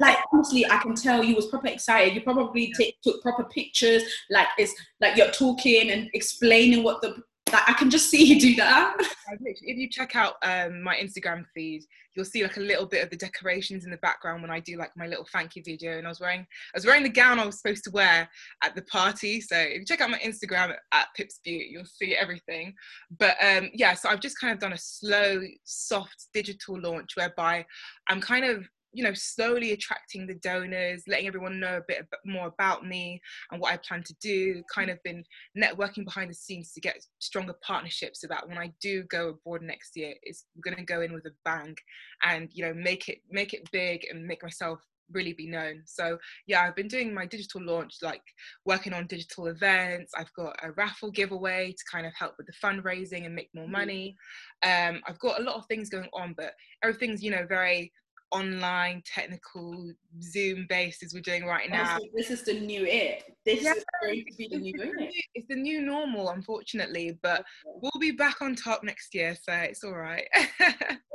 Like 0.00 0.18
honestly, 0.32 0.66
I 0.66 0.78
can 0.78 0.94
tell 0.94 1.22
you 1.22 1.36
was 1.36 1.46
proper 1.46 1.68
excited. 1.68 2.14
You 2.14 2.22
probably 2.22 2.72
yeah. 2.78 2.86
t- 2.86 2.96
took 3.02 3.22
proper 3.22 3.44
pictures. 3.44 4.02
Like 4.30 4.48
it's 4.58 4.74
like 5.00 5.16
you're 5.16 5.30
talking 5.30 5.90
and 5.90 6.08
explaining 6.14 6.82
what 6.82 7.02
the. 7.02 7.16
Like 7.52 7.68
I 7.68 7.74
can 7.74 7.90
just 7.90 8.10
see 8.10 8.24
you 8.24 8.40
do 8.40 8.56
that. 8.56 8.96
If 9.28 9.76
you 9.76 9.88
check 9.88 10.14
out 10.14 10.34
um, 10.42 10.82
my 10.82 10.96
Instagram 10.96 11.44
feed, 11.52 11.82
you'll 12.16 12.24
see 12.24 12.42
like 12.42 12.56
a 12.56 12.60
little 12.60 12.86
bit 12.86 13.04
of 13.04 13.10
the 13.10 13.16
decorations 13.16 13.84
in 13.84 13.90
the 13.90 13.98
background 13.98 14.42
when 14.42 14.50
I 14.50 14.60
do 14.60 14.76
like 14.76 14.90
my 14.96 15.06
little 15.06 15.26
thank 15.32 15.54
you 15.54 15.62
video. 15.64 15.98
And 15.98 16.06
I 16.06 16.10
was 16.10 16.20
wearing, 16.20 16.40
I 16.40 16.76
was 16.76 16.86
wearing 16.86 17.02
the 17.02 17.08
gown 17.08 17.38
I 17.38 17.46
was 17.46 17.60
supposed 17.60 17.84
to 17.84 17.90
wear 17.90 18.28
at 18.64 18.74
the 18.74 18.82
party. 18.82 19.40
So 19.40 19.56
if 19.56 19.80
you 19.80 19.84
check 19.84 20.00
out 20.00 20.10
my 20.10 20.18
Instagram 20.18 20.74
at 20.92 21.08
Pips 21.14 21.40
Beauty, 21.44 21.68
you'll 21.70 21.84
see 21.84 22.16
everything. 22.16 22.74
But 23.18 23.36
um, 23.44 23.68
yeah, 23.74 23.94
so 23.94 24.08
I've 24.08 24.20
just 24.20 24.40
kind 24.40 24.52
of 24.52 24.58
done 24.58 24.72
a 24.72 24.78
slow, 24.78 25.42
soft 25.64 26.26
digital 26.32 26.80
launch 26.80 27.10
whereby 27.16 27.66
I'm 28.08 28.20
kind 28.20 28.44
of 28.44 28.66
you 28.96 29.02
know 29.02 29.12
slowly 29.12 29.72
attracting 29.72 30.26
the 30.26 30.34
donors 30.36 31.02
letting 31.06 31.26
everyone 31.26 31.60
know 31.60 31.76
a 31.76 31.82
bit 31.86 32.06
more 32.24 32.46
about 32.46 32.86
me 32.86 33.20
and 33.50 33.60
what 33.60 33.72
i 33.72 33.76
plan 33.76 34.02
to 34.02 34.14
do 34.20 34.62
kind 34.74 34.88
of 34.90 35.02
been 35.02 35.22
networking 35.56 36.04
behind 36.04 36.30
the 36.30 36.34
scenes 36.34 36.72
to 36.72 36.80
get 36.80 36.96
stronger 37.18 37.54
partnerships 37.62 38.22
so 38.22 38.26
that 38.26 38.48
when 38.48 38.56
i 38.56 38.72
do 38.80 39.02
go 39.04 39.28
abroad 39.28 39.60
next 39.60 39.96
year 39.96 40.14
it's 40.22 40.46
going 40.64 40.76
to 40.76 40.82
go 40.82 41.02
in 41.02 41.12
with 41.12 41.26
a 41.26 41.30
bang 41.44 41.76
and 42.24 42.48
you 42.52 42.64
know 42.64 42.72
make 42.72 43.08
it 43.08 43.18
make 43.30 43.52
it 43.52 43.70
big 43.70 44.06
and 44.10 44.26
make 44.26 44.42
myself 44.42 44.80
really 45.12 45.32
be 45.32 45.46
known. 45.46 45.82
So 45.84 46.18
yeah, 46.48 46.62
I've 46.62 46.74
been 46.74 46.88
doing 46.88 47.14
my 47.14 47.26
digital 47.26 47.62
launch, 47.62 47.98
like 48.02 48.22
working 48.64 48.92
on 48.92 49.06
digital 49.06 49.46
events. 49.46 50.12
I've 50.16 50.32
got 50.34 50.56
a 50.64 50.72
raffle 50.72 51.12
giveaway 51.12 51.70
to 51.70 51.84
kind 51.90 52.06
of 52.06 52.12
help 52.14 52.34
with 52.38 52.48
the 52.48 52.52
fundraising 52.52 53.24
and 53.24 53.34
make 53.34 53.50
more 53.54 53.66
mm. 53.66 53.72
money. 53.72 54.16
Um, 54.64 55.00
I've 55.06 55.20
got 55.20 55.40
a 55.40 55.44
lot 55.44 55.54
of 55.54 55.66
things 55.66 55.90
going 55.90 56.08
on, 56.12 56.34
but 56.36 56.54
everything's 56.82 57.22
you 57.22 57.30
know 57.30 57.46
very 57.48 57.92
online 58.32 59.02
technical 59.06 59.92
zoom 60.20 60.66
based 60.68 61.02
as 61.02 61.14
we're 61.14 61.20
doing 61.20 61.44
right 61.44 61.70
now. 61.70 61.98
this 62.14 62.30
is 62.30 62.42
the 62.42 62.60
new 62.60 62.84
it. 62.84 63.24
This 63.44 63.62
yeah, 63.62 63.74
is 63.74 63.84
going 64.02 64.24
to 64.24 64.36
be 64.36 64.48
the 64.50 64.58
new 64.58 64.74
it. 64.76 65.14
it's 65.34 65.48
the 65.48 65.56
new 65.56 65.82
normal 65.82 66.30
unfortunately 66.30 67.18
but 67.22 67.44
we'll 67.64 67.90
be 68.00 68.10
back 68.10 68.42
on 68.42 68.54
top 68.54 68.82
next 68.82 69.14
year 69.14 69.36
so 69.40 69.52
it's 69.52 69.84
all 69.84 69.94
right. 69.94 70.26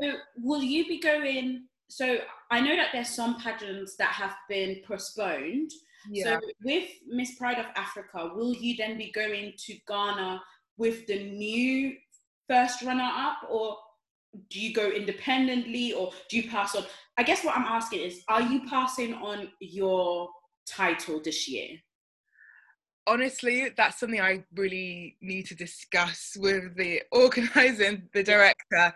So 0.01 0.13
will 0.35 0.63
you 0.63 0.87
be 0.87 0.99
going 0.99 1.65
so 1.87 2.17
i 2.49 2.59
know 2.59 2.75
that 2.75 2.87
there's 2.91 3.09
some 3.09 3.39
pageants 3.39 3.95
that 3.97 4.09
have 4.13 4.33
been 4.49 4.81
postponed. 4.87 5.69
Yeah. 6.09 6.23
so 6.23 6.39
with 6.63 6.89
miss 7.07 7.35
pride 7.35 7.59
of 7.59 7.67
africa 7.75 8.31
will 8.33 8.55
you 8.55 8.75
then 8.75 8.97
be 8.97 9.11
going 9.11 9.53
to 9.65 9.77
ghana 9.87 10.41
with 10.77 11.05
the 11.05 11.29
new 11.29 11.93
first 12.51 12.81
runner 12.81 13.09
up, 13.13 13.37
or 13.49 13.77
do 14.49 14.59
you 14.59 14.73
go 14.73 14.89
independently, 14.89 15.93
or 15.93 16.11
do 16.29 16.37
you 16.37 16.49
pass 16.49 16.75
on? 16.75 16.85
I 17.17 17.23
guess 17.23 17.43
what 17.43 17.55
I'm 17.57 17.65
asking 17.65 18.01
is, 18.01 18.21
are 18.27 18.41
you 18.41 18.67
passing 18.67 19.13
on 19.15 19.49
your 19.59 20.29
title 20.65 21.21
this 21.23 21.47
year? 21.47 21.77
honestly, 23.07 23.69
that's 23.75 23.99
something 23.99 24.21
I 24.21 24.43
really 24.55 25.17
need 25.21 25.45
to 25.47 25.55
discuss 25.55 26.35
with 26.39 26.75
the 26.75 27.01
organizer, 27.11 28.01
the 28.13 28.23
director. 28.23 28.93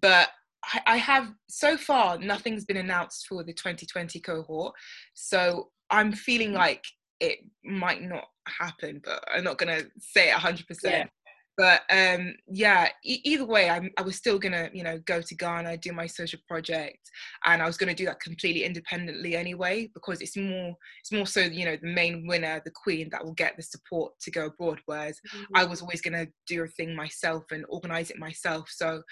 But 0.00 0.28
I, 0.64 0.80
I 0.86 0.96
have 0.96 1.32
so 1.48 1.76
far 1.76 2.18
nothing's 2.18 2.64
been 2.64 2.76
announced 2.76 3.26
for 3.26 3.44
the 3.44 3.52
2020 3.52 4.20
cohort, 4.20 4.74
so 5.14 5.70
I'm 5.90 6.12
feeling 6.12 6.48
mm-hmm. 6.48 6.58
like 6.58 6.84
it 7.20 7.38
might 7.64 8.02
not 8.02 8.28
happen. 8.46 9.00
But 9.04 9.24
I'm 9.32 9.44
not 9.44 9.58
gonna 9.58 9.82
say 9.98 10.30
it 10.30 10.32
100. 10.32 10.60
Yeah. 10.60 10.66
percent 10.66 11.10
but 11.58 11.82
um, 11.90 12.36
yeah, 12.46 12.88
e- 13.04 13.20
either 13.24 13.44
way, 13.44 13.68
I'm, 13.68 13.90
I 13.98 14.02
was 14.02 14.14
still 14.14 14.38
gonna, 14.38 14.70
you 14.72 14.84
know, 14.84 15.00
go 15.00 15.20
to 15.20 15.34
Ghana, 15.34 15.78
do 15.78 15.92
my 15.92 16.06
social 16.06 16.38
project, 16.46 17.10
and 17.44 17.60
I 17.60 17.66
was 17.66 17.76
gonna 17.76 17.96
do 17.96 18.04
that 18.04 18.20
completely 18.20 18.62
independently 18.62 19.34
anyway, 19.34 19.90
because 19.92 20.20
it's 20.20 20.36
more, 20.36 20.76
it's 21.00 21.10
more 21.10 21.26
so, 21.26 21.40
you 21.40 21.64
know, 21.64 21.76
the 21.76 21.92
main 21.92 22.28
winner, 22.28 22.62
the 22.64 22.70
queen, 22.70 23.08
that 23.10 23.24
will 23.24 23.34
get 23.34 23.56
the 23.56 23.64
support 23.64 24.12
to 24.20 24.30
go 24.30 24.46
abroad. 24.46 24.80
Whereas 24.86 25.20
mm-hmm. 25.34 25.56
I 25.56 25.64
was 25.64 25.82
always 25.82 26.00
gonna 26.00 26.28
do 26.46 26.62
a 26.62 26.68
thing 26.68 26.94
myself 26.94 27.42
and 27.50 27.66
organize 27.68 28.12
it 28.12 28.20
myself. 28.20 28.68
So 28.70 29.02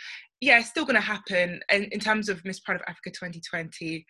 yeah, 0.40 0.60
it's 0.60 0.68
still 0.68 0.84
gonna 0.84 1.00
happen. 1.00 1.60
And 1.68 1.86
in 1.86 1.98
terms 1.98 2.28
of 2.28 2.44
Miss 2.44 2.60
Pride 2.60 2.76
of 2.76 2.82
Africa 2.86 3.10
2020, 3.10 4.06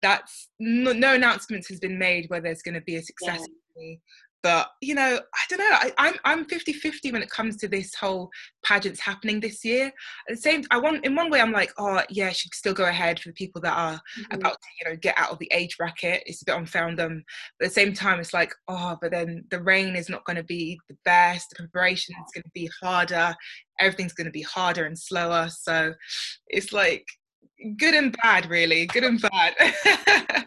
that's 0.00 0.48
no, 0.60 0.92
no 0.92 1.14
announcements 1.14 1.68
has 1.68 1.80
been 1.80 1.98
made 1.98 2.30
whether 2.30 2.44
there's 2.44 2.62
gonna 2.62 2.80
be 2.82 2.96
a 2.96 3.02
success. 3.02 3.40
Yeah 3.76 3.96
but 4.42 4.68
you 4.80 4.94
know 4.94 5.20
i 5.34 5.40
don't 5.48 5.58
know 5.58 5.92
I, 5.98 6.08
am 6.08 6.14
I'm 6.24 6.44
50 6.44 6.72
50 6.72 7.12
when 7.12 7.22
it 7.22 7.30
comes 7.30 7.56
to 7.58 7.68
this 7.68 7.94
whole 7.94 8.30
pageants 8.62 9.00
happening 9.00 9.40
this 9.40 9.64
year. 9.64 9.86
At 9.86 10.36
the 10.36 10.36
same 10.36 10.64
i 10.70 10.78
want 10.78 11.04
in 11.04 11.14
one 11.14 11.30
way 11.30 11.40
i'm 11.40 11.52
like 11.52 11.72
oh 11.78 12.02
yeah 12.10 12.28
I 12.28 12.32
should 12.32 12.54
still 12.54 12.74
go 12.74 12.84
ahead 12.84 13.20
for 13.20 13.28
the 13.28 13.34
people 13.34 13.60
that 13.62 13.76
are 13.76 13.94
mm-hmm. 13.94 14.34
about 14.34 14.52
to 14.52 14.68
you 14.80 14.90
know 14.90 14.96
get 14.96 15.18
out 15.18 15.30
of 15.30 15.38
the 15.38 15.50
age 15.52 15.76
bracket. 15.76 16.22
It's 16.26 16.42
a 16.42 16.44
bit 16.44 16.56
unfair 16.56 16.86
on 16.86 16.96
them. 16.96 17.24
But 17.58 17.66
at 17.66 17.70
the 17.70 17.74
same 17.74 17.92
time 17.92 18.20
it's 18.20 18.34
like 18.34 18.52
oh 18.68 18.96
but 19.00 19.10
then 19.10 19.44
the 19.50 19.62
reign 19.62 19.96
is 19.96 20.08
not 20.08 20.24
going 20.24 20.36
to 20.36 20.44
be 20.44 20.78
the 20.88 20.96
best. 21.04 21.50
The 21.50 21.56
preparation 21.56 22.14
is 22.24 22.32
going 22.32 22.44
to 22.44 22.50
be 22.54 22.70
harder. 22.82 23.34
Everything's 23.80 24.12
going 24.12 24.26
to 24.26 24.30
be 24.30 24.42
harder 24.42 24.84
and 24.84 24.98
slower. 24.98 25.48
So 25.50 25.94
it's 26.48 26.72
like 26.72 27.06
good 27.76 27.94
and 27.94 28.16
bad 28.22 28.46
really. 28.46 28.86
Good 28.86 29.04
and 29.04 29.20
bad. 29.20 30.46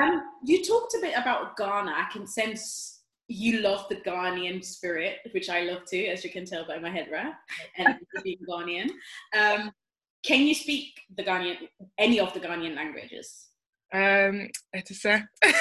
Um, 0.00 0.22
you 0.44 0.64
talked 0.64 0.94
a 0.94 1.00
bit 1.00 1.14
about 1.16 1.56
ghana. 1.56 1.92
I 1.92 2.08
can 2.12 2.26
sense 2.26 2.99
you 3.30 3.60
love 3.60 3.88
the 3.88 3.96
Ghanaian 3.96 4.64
spirit, 4.64 5.18
which 5.30 5.48
I 5.48 5.62
love 5.62 5.84
too, 5.88 6.08
as 6.10 6.24
you 6.24 6.30
can 6.30 6.44
tell 6.44 6.66
by 6.66 6.78
my 6.78 6.90
head 6.90 7.08
wrap 7.12 7.38
and 7.76 7.94
being 8.24 8.38
Ghanaian. 8.48 8.90
Um, 9.38 9.70
can 10.24 10.40
you 10.40 10.54
speak 10.54 11.00
the 11.16 11.22
Ghanaian, 11.22 11.56
any 11.96 12.18
of 12.18 12.34
the 12.34 12.40
Ghanaian 12.40 12.74
languages? 12.74 13.46
Um, 13.92 14.48
say, 14.84 15.22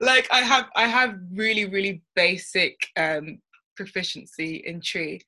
like 0.00 0.26
I 0.30 0.40
have, 0.40 0.68
I 0.74 0.86
have 0.86 1.18
really, 1.32 1.66
really 1.66 2.02
basic 2.16 2.76
um, 2.96 3.38
proficiency 3.76 4.62
in 4.66 4.80
Twi, 4.80 5.20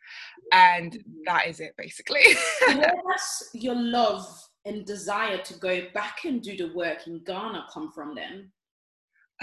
and 0.53 0.93
mm-hmm. 0.93 1.13
that 1.27 1.49
is 1.49 1.61
it 1.61 1.75
basically. 1.77 2.23
Where's 2.67 3.51
your 3.53 3.77
love 3.77 4.27
and 4.65 4.87
desire 4.87 5.39
to 5.39 5.59
go 5.59 5.83
back 5.93 6.25
and 6.25 6.43
do 6.43 6.57
the 6.57 6.75
work 6.75 7.07
in 7.07 7.23
Ghana 7.25 7.67
come 7.73 7.93
from 7.93 8.15
then? 8.15 8.51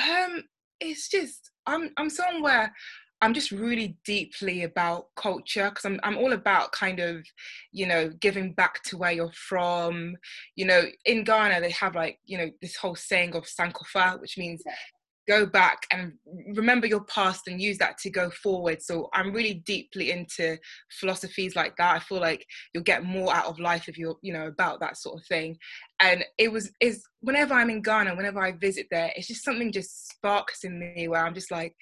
Um, 0.01 0.43
it's 0.79 1.07
just 1.09 1.50
I'm 1.65 1.91
I'm 1.97 2.09
someone 2.09 2.43
where 2.43 2.73
I'm 3.21 3.35
just 3.35 3.51
really 3.51 3.97
deeply 4.03 4.63
about 4.63 5.07
culture 5.15 5.69
because 5.69 5.85
I'm 5.85 5.99
I'm 6.03 6.17
all 6.17 6.33
about 6.33 6.71
kind 6.71 6.99
of, 6.99 7.23
you 7.71 7.85
know, 7.85 8.09
giving 8.19 8.53
back 8.53 8.81
to 8.83 8.97
where 8.97 9.11
you're 9.11 9.31
from. 9.33 10.15
You 10.55 10.65
know, 10.65 10.83
in 11.05 11.23
Ghana 11.23 11.61
they 11.61 11.71
have 11.71 11.95
like, 11.95 12.19
you 12.25 12.37
know, 12.37 12.49
this 12.61 12.75
whole 12.75 12.95
saying 12.95 13.35
of 13.35 13.45
Sankofa, 13.45 14.19
which 14.19 14.37
means 14.37 14.63
go 15.27 15.45
back 15.45 15.85
and 15.91 16.13
remember 16.55 16.87
your 16.87 17.03
past 17.05 17.47
and 17.47 17.61
use 17.61 17.77
that 17.77 17.97
to 17.99 18.09
go 18.09 18.29
forward. 18.29 18.81
So 18.81 19.09
I'm 19.13 19.31
really 19.31 19.55
deeply 19.65 20.11
into 20.11 20.57
philosophies 20.99 21.55
like 21.55 21.75
that. 21.77 21.95
I 21.95 21.99
feel 21.99 22.19
like 22.19 22.45
you'll 22.73 22.83
get 22.83 23.03
more 23.03 23.33
out 23.33 23.45
of 23.45 23.59
life 23.59 23.87
if 23.87 23.97
you're, 23.97 24.17
you 24.21 24.33
know, 24.33 24.47
about 24.47 24.79
that 24.79 24.97
sort 24.97 25.19
of 25.19 25.25
thing. 25.27 25.57
And 25.99 26.25
it 26.37 26.51
was 26.51 26.71
is 26.79 27.03
whenever 27.21 27.53
I'm 27.53 27.69
in 27.69 27.81
Ghana, 27.81 28.15
whenever 28.15 28.41
I 28.41 28.53
visit 28.53 28.87
there, 28.89 29.11
it's 29.15 29.27
just 29.27 29.43
something 29.43 29.71
just 29.71 30.09
sparks 30.09 30.63
in 30.63 30.79
me 30.79 31.07
where 31.07 31.25
I'm 31.25 31.35
just 31.35 31.51
like, 31.51 31.75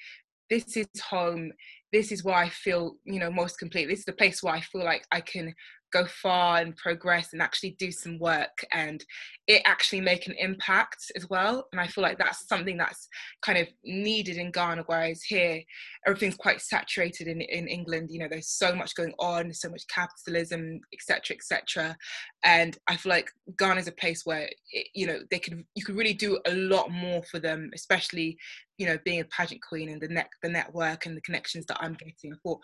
this 0.50 0.76
is 0.76 0.88
home. 1.02 1.52
This 1.92 2.12
is 2.12 2.24
where 2.24 2.36
I 2.36 2.50
feel, 2.50 2.96
you 3.06 3.20
know, 3.20 3.32
most 3.32 3.58
complete. 3.58 3.88
This 3.88 4.00
is 4.00 4.06
the 4.06 4.14
place 4.14 4.44
where 4.44 4.54
I 4.54 4.62
feel 4.62 4.84
like 4.84 5.06
I 5.12 5.22
can 5.22 5.54
go 5.92 6.06
far 6.06 6.60
and 6.60 6.76
progress 6.76 7.34
and 7.34 7.42
actually 7.42 7.72
do 7.80 7.92
some 7.92 8.20
work 8.20 8.66
and 8.72 9.04
it 9.48 9.62
actually 9.66 10.02
make 10.02 10.28
an 10.28 10.36
impact 10.38 11.12
as 11.16 11.30
well. 11.30 11.68
And 11.72 11.82
i 11.82 11.88
feel 11.88 12.04
like 12.04 12.18
that's 12.18 12.48
something 12.48 12.78
that's 12.78 13.08
kind 13.42 13.58
of 13.58 13.68
needed 13.84 14.38
in 14.38 14.52
ghana 14.52 14.84
whereas 14.86 15.24
here 15.24 15.62
everything's 16.06 16.36
quite 16.36 16.62
saturated 16.62 17.28
in, 17.28 17.42
in 17.42 17.68
england. 17.68 18.10
You 18.12 18.20
know 18.20 18.28
there's 18.30 18.50
so 18.50 18.76
much 18.76 18.96
going 18.96 19.14
on 19.20 19.54
so 19.54 19.70
much 19.70 19.84
capitalism 19.88 20.80
etc 20.94 21.36
etc 21.36 21.98
and 22.44 22.78
i 22.88 22.96
feel 22.96 23.12
like 23.12 23.32
ghana 23.58 23.80
is 23.80 23.88
a 23.88 23.94
place 23.94 24.26
where 24.26 24.50
it, 24.72 24.88
you 24.94 25.08
know 25.08 25.20
they 25.32 25.40
could 25.40 25.64
you 25.76 25.84
could 25.84 25.96
really 25.96 26.14
do 26.14 26.40
a 26.46 26.54
lot 26.54 26.92
more 26.92 27.24
for 27.24 27.40
them 27.40 27.70
especially 27.74 28.38
you 28.80 28.86
know 28.88 28.98
being 29.04 29.20
a 29.20 29.26
pageant 29.26 29.62
queen 29.62 29.90
and 29.90 30.02
the 30.02 30.08
net 30.08 30.30
the 30.42 30.50
network 30.50 31.06
and 31.06 31.16
the 31.16 31.22
connections 31.22 31.66
that 31.68 31.78
i'm 31.82 31.94
getting 31.94 32.34
i 32.34 32.38
thought 32.42 32.60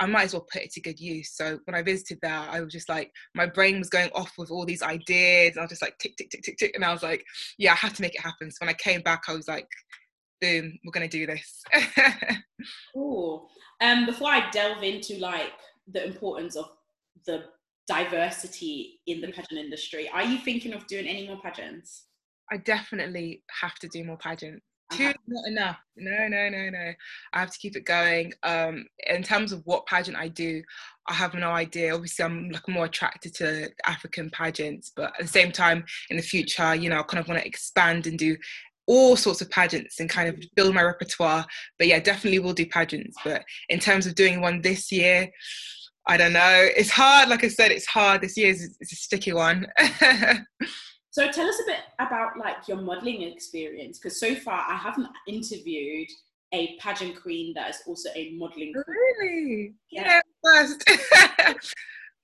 i 0.00 0.04
might 0.04 0.24
as 0.24 0.32
well 0.34 0.46
put 0.52 0.62
it 0.62 0.70
to 0.72 0.80
good 0.80 1.00
use. 1.00 1.32
So 1.32 1.60
when 1.64 1.76
i 1.76 1.82
visited 1.82 2.18
there 2.20 2.32
i 2.50 2.60
was 2.60 2.72
just 2.72 2.88
like 2.88 3.10
my 3.34 3.46
brain 3.46 3.78
was 3.78 3.88
going 3.88 4.10
off 4.14 4.32
with 4.36 4.50
all 4.50 4.66
these 4.66 4.82
ideas 4.82 5.52
and 5.52 5.60
i 5.60 5.62
was 5.62 5.70
just 5.70 5.82
like 5.82 5.96
tick 5.98 6.16
tick 6.16 6.28
tick 6.28 6.42
tick 6.42 6.58
tick 6.58 6.72
and 6.74 6.84
i 6.84 6.92
was 6.92 7.02
like 7.02 7.24
yeah 7.56 7.72
i 7.72 7.76
have 7.76 7.94
to 7.94 8.02
make 8.02 8.14
it 8.14 8.20
happen. 8.20 8.50
So 8.50 8.58
when 8.60 8.68
i 8.68 8.74
came 8.74 9.00
back 9.00 9.22
i 9.28 9.32
was 9.32 9.48
like 9.48 9.68
boom 10.40 10.76
we're 10.84 10.92
gonna 10.92 11.08
do 11.08 11.26
this. 11.26 11.62
Cool. 12.92 13.48
Um 13.80 14.04
before 14.04 14.28
i 14.28 14.50
delve 14.50 14.82
into 14.82 15.18
like 15.18 15.52
the 15.90 16.04
importance 16.04 16.56
of 16.56 16.68
the 17.26 17.44
diversity 17.88 19.00
in 19.06 19.22
the 19.22 19.28
pageant 19.28 19.58
industry 19.58 20.08
are 20.12 20.22
you 20.22 20.38
thinking 20.38 20.74
of 20.74 20.86
doing 20.86 21.06
any 21.06 21.26
more 21.26 21.40
pageants? 21.40 22.06
I 22.52 22.58
definitely 22.58 23.44
have 23.60 23.76
to 23.76 23.88
do 23.88 24.04
more 24.04 24.18
pageants 24.18 24.64
two 24.92 25.12
not 25.26 25.46
enough. 25.46 25.78
No 25.96 26.28
no 26.28 26.48
no 26.48 26.70
no. 26.70 26.92
I 27.32 27.40
have 27.40 27.50
to 27.50 27.58
keep 27.58 27.76
it 27.76 27.84
going. 27.84 28.32
Um 28.42 28.86
in 29.06 29.22
terms 29.22 29.52
of 29.52 29.62
what 29.64 29.86
pageant 29.86 30.16
i 30.16 30.28
do 30.28 30.62
i 31.08 31.12
have 31.14 31.34
no 31.34 31.50
idea. 31.50 31.94
Obviously 31.94 32.24
i'm 32.24 32.50
like 32.50 32.68
more 32.68 32.86
attracted 32.86 33.34
to 33.36 33.68
african 33.86 34.30
pageants 34.30 34.92
but 34.94 35.12
at 35.18 35.22
the 35.22 35.28
same 35.28 35.52
time 35.52 35.84
in 36.10 36.16
the 36.16 36.22
future 36.22 36.74
you 36.74 36.88
know 36.88 37.00
i 37.00 37.02
kind 37.02 37.20
of 37.20 37.28
want 37.28 37.40
to 37.40 37.46
expand 37.46 38.06
and 38.06 38.18
do 38.18 38.36
all 38.86 39.16
sorts 39.16 39.40
of 39.40 39.50
pageants 39.50 40.00
and 40.00 40.10
kind 40.10 40.28
of 40.28 40.36
build 40.56 40.74
my 40.74 40.82
repertoire. 40.82 41.46
But 41.78 41.88
yeah 41.88 42.00
definitely 42.00 42.40
will 42.40 42.54
do 42.54 42.66
pageants. 42.66 43.16
But 43.24 43.44
in 43.68 43.78
terms 43.78 44.06
of 44.06 44.14
doing 44.14 44.40
one 44.40 44.62
this 44.62 44.90
year 44.90 45.30
i 46.06 46.16
don't 46.16 46.32
know. 46.32 46.68
It's 46.76 46.90
hard. 46.90 47.28
Like 47.28 47.44
i 47.44 47.48
said 47.48 47.70
it's 47.70 47.86
hard. 47.86 48.20
This 48.20 48.36
year 48.36 48.50
is 48.50 48.76
it's 48.80 48.92
a 48.92 48.96
sticky 48.96 49.32
one 49.32 49.66
So 51.10 51.30
tell 51.30 51.48
us 51.48 51.60
a 51.60 51.66
bit 51.66 51.80
about 51.98 52.38
like 52.38 52.68
your 52.68 52.78
modeling 52.78 53.22
experience 53.22 53.98
because 53.98 54.20
so 54.20 54.34
far 54.34 54.64
I 54.68 54.76
haven't 54.76 55.08
interviewed 55.26 56.08
a 56.52 56.76
pageant 56.78 57.20
queen 57.20 57.52
that 57.54 57.70
is 57.70 57.82
also 57.86 58.10
a 58.14 58.32
modeling 58.36 58.72
queen. 58.72 58.84
Really? 58.86 59.74
Yeah, 59.90 60.20
yeah 60.20 60.20
first. 60.44 60.88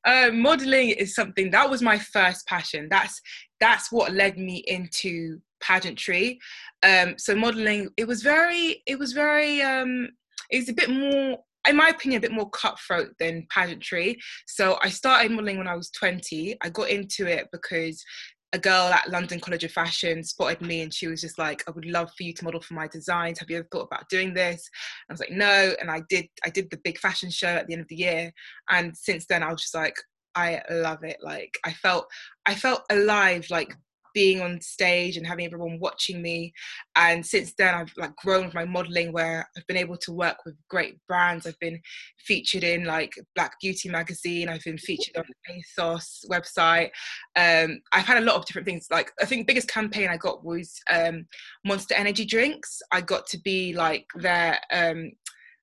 uh, 0.04 0.30
modeling 0.32 0.90
is 0.90 1.14
something 1.14 1.50
that 1.50 1.68
was 1.68 1.82
my 1.82 1.98
first 1.98 2.46
passion. 2.46 2.88
That's 2.88 3.20
that's 3.60 3.90
what 3.90 4.12
led 4.12 4.38
me 4.38 4.62
into 4.66 5.40
pageantry. 5.60 6.38
Um, 6.82 7.14
so 7.18 7.34
modeling, 7.34 7.90
it 7.96 8.06
was 8.06 8.22
very, 8.22 8.82
it 8.86 8.98
was 8.98 9.12
very, 9.12 9.62
um, 9.62 10.10
it 10.50 10.58
was 10.58 10.68
a 10.68 10.74
bit 10.74 10.90
more 10.90 11.38
in 11.68 11.74
my 11.74 11.88
opinion, 11.88 12.18
a 12.18 12.20
bit 12.20 12.32
more 12.32 12.48
cutthroat 12.50 13.08
than 13.18 13.44
pageantry. 13.50 14.16
So 14.46 14.78
I 14.82 14.88
started 14.88 15.32
modeling 15.32 15.58
when 15.58 15.66
I 15.66 15.74
was 15.74 15.90
20. 15.90 16.56
I 16.62 16.68
got 16.68 16.90
into 16.90 17.26
it 17.26 17.48
because 17.50 18.04
a 18.52 18.58
girl 18.58 18.92
at 18.92 19.10
London 19.10 19.40
College 19.40 19.64
of 19.64 19.72
Fashion 19.72 20.22
spotted 20.22 20.60
me 20.60 20.82
and 20.82 20.92
she 20.92 21.08
was 21.08 21.20
just 21.20 21.38
like, 21.38 21.62
I 21.66 21.72
would 21.72 21.84
love 21.84 22.10
for 22.16 22.22
you 22.22 22.32
to 22.34 22.44
model 22.44 22.60
for 22.60 22.74
my 22.74 22.86
designs. 22.86 23.38
Have 23.38 23.50
you 23.50 23.58
ever 23.58 23.68
thought 23.70 23.88
about 23.90 24.08
doing 24.08 24.34
this? 24.34 24.68
I 25.08 25.12
was 25.12 25.20
like, 25.20 25.32
no. 25.32 25.74
And 25.80 25.90
I 25.90 26.02
did, 26.08 26.26
I 26.44 26.50
did 26.50 26.70
the 26.70 26.80
big 26.84 26.98
fashion 26.98 27.30
show 27.30 27.48
at 27.48 27.66
the 27.66 27.74
end 27.74 27.82
of 27.82 27.88
the 27.88 27.96
year. 27.96 28.32
And 28.70 28.96
since 28.96 29.26
then 29.26 29.42
I 29.42 29.50
was 29.50 29.62
just 29.62 29.74
like, 29.74 29.96
I 30.34 30.62
love 30.70 31.02
it. 31.02 31.16
Like 31.22 31.58
I 31.64 31.72
felt, 31.72 32.06
I 32.46 32.54
felt 32.54 32.82
alive, 32.90 33.46
like 33.50 33.74
being 34.16 34.40
on 34.40 34.58
stage 34.62 35.18
and 35.18 35.26
having 35.26 35.44
everyone 35.44 35.78
watching 35.78 36.22
me. 36.22 36.50
And 36.96 37.24
since 37.24 37.52
then, 37.58 37.74
I've 37.74 37.92
like 37.98 38.16
grown 38.16 38.46
with 38.46 38.54
my 38.54 38.64
modeling, 38.64 39.12
where 39.12 39.46
I've 39.54 39.66
been 39.66 39.76
able 39.76 39.98
to 39.98 40.12
work 40.12 40.38
with 40.46 40.54
great 40.70 40.96
brands. 41.06 41.46
I've 41.46 41.58
been 41.58 41.78
featured 42.20 42.64
in 42.64 42.86
like 42.86 43.12
Black 43.34 43.60
Beauty 43.60 43.90
magazine. 43.90 44.48
I've 44.48 44.64
been 44.64 44.78
featured 44.78 45.18
on 45.18 45.24
the 45.26 45.52
ASOS 45.52 46.24
website. 46.30 46.88
Um, 47.36 47.78
I've 47.92 48.06
had 48.06 48.16
a 48.16 48.24
lot 48.24 48.36
of 48.36 48.46
different 48.46 48.66
things. 48.66 48.86
Like 48.90 49.12
I 49.20 49.26
think 49.26 49.46
biggest 49.46 49.68
campaign 49.68 50.08
I 50.08 50.16
got 50.16 50.42
was 50.42 50.80
um, 50.90 51.26
Monster 51.66 51.94
Energy 51.94 52.24
drinks. 52.24 52.80
I 52.92 53.02
got 53.02 53.26
to 53.26 53.38
be 53.40 53.74
like 53.74 54.06
their 54.16 54.58
um, 54.72 55.10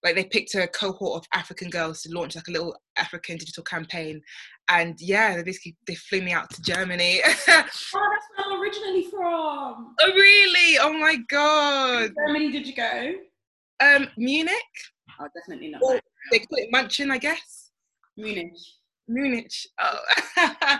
like 0.03 0.15
they 0.15 0.25
picked 0.25 0.53
a 0.55 0.67
cohort 0.67 1.23
of 1.23 1.27
African 1.33 1.69
girls 1.69 2.01
to 2.01 2.11
launch 2.11 2.35
like 2.35 2.47
a 2.49 2.51
little 2.51 2.75
African 2.97 3.37
digital 3.37 3.63
campaign, 3.63 4.21
and 4.69 4.99
yeah, 4.99 5.35
they 5.35 5.43
basically 5.43 5.75
they 5.87 5.95
flew 5.95 6.21
me 6.21 6.31
out 6.31 6.49
to 6.51 6.61
Germany. 6.61 7.21
oh, 7.25 7.33
that's 7.47 7.91
where 7.93 8.03
I'm 8.45 8.61
originally 8.61 9.03
from. 9.09 9.95
Oh 9.99 10.11
really? 10.13 10.77
Oh 10.79 10.93
my 10.93 11.17
god. 11.29 12.11
Germany 12.25 12.51
did 12.51 12.67
you 12.67 12.75
go? 12.75 13.13
Um, 13.79 14.07
Munich. 14.17 14.53
Oh, 15.19 15.27
definitely 15.35 15.69
not. 15.69 15.81
Or 15.83 15.99
they 16.31 16.39
call 16.39 16.57
it 16.59 16.69
Munchen, 16.71 17.11
I 17.11 17.17
guess. 17.17 17.71
Munich. 18.17 18.53
Munich. 19.07 19.51
Oh. 19.79 19.99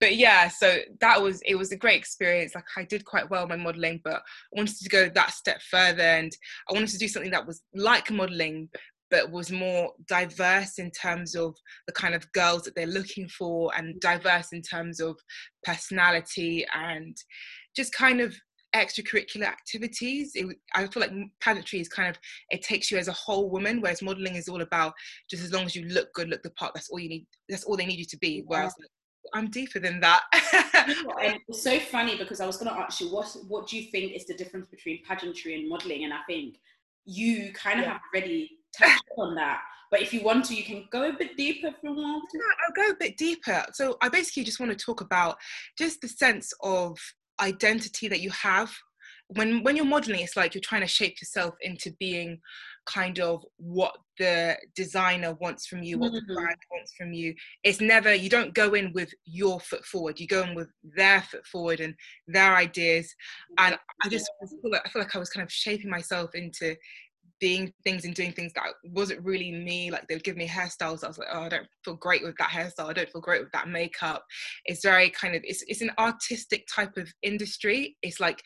but 0.00 0.16
yeah, 0.16 0.48
so 0.48 0.78
that 1.00 1.20
was 1.20 1.42
it 1.46 1.56
was 1.56 1.72
a 1.72 1.76
great 1.76 1.98
experience. 1.98 2.54
Like 2.54 2.64
I 2.76 2.84
did 2.84 3.04
quite 3.04 3.28
well 3.28 3.44
in 3.44 3.48
my 3.48 3.56
modeling, 3.56 4.00
but 4.04 4.16
I 4.16 4.20
wanted 4.52 4.76
to 4.76 4.88
go 4.88 5.08
that 5.08 5.32
step 5.32 5.60
further 5.62 6.02
and 6.02 6.32
I 6.70 6.74
wanted 6.74 6.90
to 6.90 6.98
do 6.98 7.08
something 7.08 7.32
that 7.32 7.46
was 7.46 7.62
like 7.74 8.10
modeling 8.10 8.68
but 9.10 9.30
was 9.30 9.50
more 9.50 9.92
diverse 10.08 10.78
in 10.78 10.90
terms 10.90 11.34
of 11.34 11.54
the 11.86 11.92
kind 11.92 12.14
of 12.14 12.30
girls 12.32 12.62
that 12.62 12.74
they're 12.74 12.86
looking 12.86 13.28
for 13.28 13.70
and 13.76 13.94
mm. 13.94 14.00
diverse 14.00 14.52
in 14.52 14.62
terms 14.62 15.00
of 15.00 15.16
personality 15.64 16.66
and 16.74 17.16
just 17.74 17.92
kind 17.94 18.20
of 18.20 18.34
extracurricular 18.74 19.46
activities. 19.46 20.32
It, 20.34 20.56
I 20.74 20.86
feel 20.86 21.00
like 21.00 21.12
pageantry 21.40 21.80
is 21.80 21.88
kind 21.88 22.08
of 22.08 22.18
it 22.50 22.62
takes 22.62 22.90
you 22.90 22.98
as 22.98 23.08
a 23.08 23.12
whole 23.12 23.48
woman, 23.50 23.80
whereas 23.80 24.02
modeling 24.02 24.36
is 24.36 24.48
all 24.48 24.62
about 24.62 24.92
just 25.30 25.44
as 25.44 25.52
long 25.52 25.64
as 25.64 25.74
you 25.74 25.86
look 25.86 26.12
good, 26.14 26.28
look 26.28 26.42
the 26.42 26.50
part. 26.50 26.72
That's 26.74 26.90
all 26.90 26.98
you 26.98 27.08
need. 27.08 27.26
That's 27.48 27.64
all 27.64 27.76
they 27.76 27.86
need 27.86 27.98
you 27.98 28.04
to 28.06 28.18
be. 28.18 28.42
Whereas 28.46 28.74
I'm 29.34 29.50
deeper 29.50 29.78
than 29.78 30.00
that. 30.00 30.22
it's 30.32 31.62
so 31.62 31.78
funny 31.78 32.16
because 32.16 32.40
I 32.40 32.46
was 32.46 32.56
going 32.56 32.72
to 32.72 32.78
ask 32.78 33.00
you 33.00 33.12
what 33.12 33.34
what 33.48 33.68
do 33.68 33.76
you 33.76 33.90
think 33.90 34.12
is 34.12 34.26
the 34.26 34.34
difference 34.34 34.68
between 34.68 35.02
pageantry 35.04 35.54
and 35.54 35.68
modeling, 35.68 36.04
and 36.04 36.12
I 36.12 36.20
think 36.28 36.56
you 37.04 37.52
kind 37.52 37.78
of 37.78 37.86
yeah. 37.86 37.92
have 37.92 38.00
already 38.12 38.50
touched 38.78 39.02
on 39.18 39.34
that. 39.34 39.60
But 39.90 40.02
if 40.02 40.12
you 40.12 40.22
want 40.22 40.44
to, 40.46 40.54
you 40.54 40.64
can 40.64 40.86
go 40.90 41.08
a 41.08 41.12
bit 41.12 41.36
deeper 41.36 41.68
if 41.68 41.74
you 41.82 41.92
want 41.92 42.28
to. 42.30 42.38
Yeah, 42.38 42.44
I'll 42.66 42.88
go 42.88 42.92
a 42.92 42.96
bit 42.98 43.16
deeper. 43.16 43.64
So 43.72 43.96
I 44.02 44.08
basically 44.08 44.42
just 44.44 44.58
want 44.58 44.76
to 44.76 44.84
talk 44.84 45.00
about 45.00 45.36
just 45.78 46.00
the 46.00 46.08
sense 46.08 46.52
of 46.60 46.98
identity 47.40 48.08
that 48.08 48.20
you 48.20 48.30
have 48.30 48.74
when 49.28 49.62
when 49.64 49.74
you're 49.74 49.84
modeling 49.84 50.20
it's 50.20 50.36
like 50.36 50.54
you're 50.54 50.62
trying 50.62 50.80
to 50.80 50.86
shape 50.86 51.20
yourself 51.20 51.54
into 51.60 51.92
being 51.98 52.38
kind 52.86 53.18
of 53.18 53.44
what 53.56 53.96
the 54.18 54.56
designer 54.76 55.34
wants 55.40 55.66
from 55.66 55.82
you 55.82 55.98
what 55.98 56.12
mm-hmm. 56.12 56.26
the 56.28 56.34
brand 56.34 56.56
wants 56.70 56.92
from 56.96 57.12
you 57.12 57.34
it's 57.64 57.80
never 57.80 58.14
you 58.14 58.30
don't 58.30 58.54
go 58.54 58.74
in 58.74 58.92
with 58.92 59.12
your 59.24 59.58
foot 59.58 59.84
forward 59.84 60.20
you 60.20 60.28
go 60.28 60.42
in 60.42 60.54
with 60.54 60.68
their 60.96 61.20
foot 61.22 61.44
forward 61.44 61.80
and 61.80 61.94
their 62.28 62.54
ideas 62.54 63.12
and 63.58 63.76
i 64.04 64.08
just 64.08 64.30
feel 64.40 64.70
like, 64.70 64.82
i 64.84 64.88
feel 64.88 65.02
like 65.02 65.16
i 65.16 65.18
was 65.18 65.30
kind 65.30 65.44
of 65.44 65.50
shaping 65.50 65.90
myself 65.90 66.30
into 66.34 66.76
being 67.40 67.72
things 67.84 68.04
and 68.04 68.14
doing 68.14 68.32
things 68.32 68.52
that 68.54 68.64
wasn't 68.84 69.24
really 69.24 69.52
me. 69.52 69.90
Like 69.90 70.06
they 70.06 70.14
would 70.14 70.24
give 70.24 70.36
me 70.36 70.48
hairstyles. 70.48 71.04
I 71.04 71.08
was 71.08 71.18
like, 71.18 71.28
oh, 71.32 71.42
I 71.42 71.48
don't 71.48 71.66
feel 71.84 71.94
great 71.94 72.22
with 72.22 72.36
that 72.38 72.50
hairstyle. 72.50 72.88
I 72.88 72.92
don't 72.92 73.10
feel 73.10 73.20
great 73.20 73.42
with 73.42 73.52
that 73.52 73.68
makeup. 73.68 74.24
It's 74.64 74.82
very 74.82 75.10
kind 75.10 75.34
of 75.34 75.42
it's 75.44 75.62
it's 75.66 75.82
an 75.82 75.92
artistic 75.98 76.66
type 76.72 76.96
of 76.96 77.12
industry. 77.22 77.96
It's 78.02 78.20
like 78.20 78.42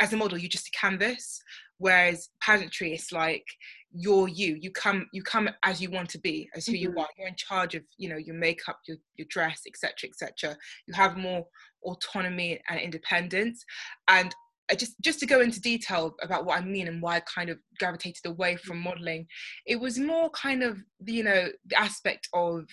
as 0.00 0.12
a 0.12 0.16
model, 0.16 0.38
you're 0.38 0.48
just 0.48 0.68
a 0.68 0.78
canvas. 0.78 1.40
Whereas 1.78 2.28
pageantry, 2.42 2.92
it's 2.92 3.12
like 3.12 3.44
you're 3.92 4.28
you. 4.28 4.56
You 4.60 4.70
come 4.70 5.06
you 5.12 5.22
come 5.22 5.48
as 5.64 5.80
you 5.80 5.90
want 5.90 6.10
to 6.10 6.18
be, 6.18 6.48
as 6.54 6.66
who 6.66 6.72
mm-hmm. 6.72 6.82
you 6.82 6.98
are. 6.98 7.08
You're 7.16 7.28
in 7.28 7.36
charge 7.36 7.74
of 7.74 7.82
you 7.96 8.08
know 8.08 8.16
your 8.16 8.34
makeup, 8.34 8.78
your 8.86 8.98
your 9.16 9.26
dress, 9.30 9.62
etc. 9.66 10.10
etc. 10.10 10.56
You 10.86 10.94
have 10.94 11.16
more 11.16 11.46
autonomy 11.84 12.60
and 12.68 12.80
independence. 12.80 13.64
And 14.08 14.34
just 14.74 14.94
just 15.00 15.20
to 15.20 15.26
go 15.26 15.40
into 15.40 15.60
detail 15.60 16.14
about 16.22 16.44
what 16.44 16.58
I 16.58 16.64
mean 16.64 16.88
and 16.88 17.00
why 17.00 17.16
I 17.16 17.20
kind 17.20 17.50
of 17.50 17.58
gravitated 17.78 18.26
away 18.26 18.56
from 18.56 18.80
modeling, 18.80 19.26
it 19.66 19.80
was 19.80 19.98
more 19.98 20.30
kind 20.30 20.62
of 20.62 20.78
you 21.04 21.24
know 21.24 21.48
the 21.66 21.80
aspect 21.80 22.28
of 22.32 22.64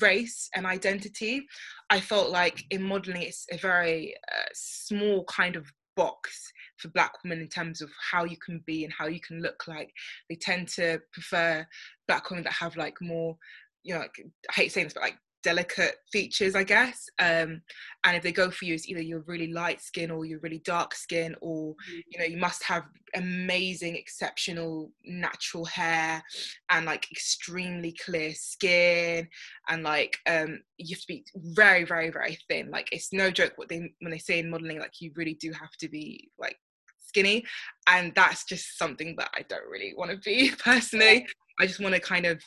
race 0.00 0.48
and 0.54 0.66
identity. 0.66 1.46
I 1.90 2.00
felt 2.00 2.30
like 2.30 2.64
in 2.70 2.82
modeling, 2.82 3.22
it's 3.22 3.46
a 3.50 3.56
very 3.56 4.14
uh, 4.32 4.48
small 4.52 5.24
kind 5.24 5.56
of 5.56 5.66
box 5.96 6.52
for 6.76 6.88
black 6.88 7.12
women 7.24 7.40
in 7.40 7.48
terms 7.48 7.82
of 7.82 7.90
how 8.10 8.24
you 8.24 8.36
can 8.36 8.62
be 8.66 8.84
and 8.84 8.92
how 8.92 9.06
you 9.06 9.20
can 9.20 9.42
look 9.42 9.66
like. 9.66 9.90
They 10.28 10.36
tend 10.36 10.68
to 10.68 11.00
prefer 11.12 11.66
black 12.06 12.30
women 12.30 12.44
that 12.44 12.52
have 12.54 12.76
like 12.76 13.00
more 13.00 13.36
you 13.82 13.94
know, 13.94 14.00
like, 14.00 14.14
I 14.50 14.52
hate 14.52 14.72
saying 14.72 14.86
this, 14.86 14.94
but 14.94 15.02
like 15.02 15.18
delicate 15.42 15.96
features, 16.12 16.54
I 16.54 16.64
guess. 16.64 17.06
Um, 17.18 17.62
and 18.04 18.16
if 18.16 18.22
they 18.22 18.32
go 18.32 18.50
for 18.50 18.64
you, 18.64 18.74
it's 18.74 18.88
either 18.88 19.02
you're 19.02 19.24
really 19.26 19.52
light 19.52 19.80
skin 19.80 20.10
or 20.10 20.24
you're 20.24 20.40
really 20.40 20.62
dark 20.64 20.94
skin, 20.94 21.34
or 21.40 21.74
mm. 21.74 22.02
you 22.08 22.18
know, 22.18 22.24
you 22.24 22.36
must 22.36 22.62
have 22.64 22.84
amazing, 23.14 23.96
exceptional 23.96 24.92
natural 25.04 25.64
hair 25.64 26.22
and 26.70 26.86
like 26.86 27.10
extremely 27.10 27.94
clear 28.04 28.32
skin, 28.34 29.28
and 29.68 29.82
like 29.82 30.18
um, 30.28 30.60
you 30.78 30.94
have 30.94 31.00
to 31.02 31.08
be 31.08 31.24
very, 31.34 31.84
very, 31.84 32.10
very 32.10 32.38
thin. 32.48 32.70
Like 32.70 32.88
it's 32.92 33.12
no 33.12 33.30
joke 33.30 33.52
what 33.56 33.68
they 33.68 33.92
when 34.00 34.10
they 34.10 34.18
say 34.18 34.38
in 34.38 34.50
modeling, 34.50 34.78
like 34.78 35.00
you 35.00 35.12
really 35.14 35.34
do 35.34 35.52
have 35.52 35.72
to 35.80 35.88
be 35.88 36.30
like 36.38 36.56
skinny, 36.98 37.44
and 37.86 38.12
that's 38.14 38.44
just 38.44 38.78
something 38.78 39.14
that 39.16 39.30
I 39.34 39.42
don't 39.48 39.68
really 39.70 39.94
want 39.96 40.10
to 40.10 40.16
be 40.18 40.52
personally. 40.58 41.26
I 41.58 41.66
just 41.66 41.80
want 41.80 41.94
to 41.94 42.00
kind 42.00 42.24
of 42.24 42.42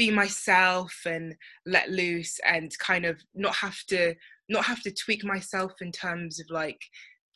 be 0.00 0.10
myself 0.10 1.02
and 1.04 1.36
let 1.66 1.90
loose 1.90 2.40
and 2.46 2.72
kind 2.78 3.04
of 3.04 3.20
not 3.34 3.54
have 3.54 3.76
to 3.86 4.14
not 4.48 4.64
have 4.64 4.80
to 4.80 4.90
tweak 4.90 5.22
myself 5.22 5.72
in 5.82 5.92
terms 5.92 6.40
of 6.40 6.46
like 6.48 6.80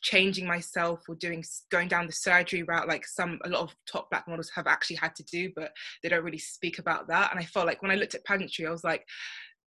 changing 0.01 0.47
myself 0.47 1.03
or 1.07 1.13
doing 1.13 1.43
going 1.69 1.87
down 1.87 2.07
the 2.07 2.11
surgery 2.11 2.63
route 2.63 2.87
like 2.87 3.05
some 3.05 3.37
a 3.45 3.49
lot 3.49 3.61
of 3.61 3.75
top 3.85 4.09
black 4.09 4.27
models 4.27 4.49
have 4.55 4.65
actually 4.65 4.95
had 4.95 5.13
to 5.13 5.23
do 5.25 5.51
but 5.55 5.69
they 6.01 6.09
don't 6.09 6.23
really 6.23 6.39
speak 6.39 6.79
about 6.79 7.07
that. 7.07 7.29
And 7.29 7.39
i 7.39 7.43
felt 7.43 7.67
like 7.67 7.83
when 7.83 7.91
i 7.91 7.95
looked 7.95 8.15
at 8.15 8.25
pageantry 8.25 8.65
i 8.65 8.71
was 8.71 8.83
like 8.83 9.05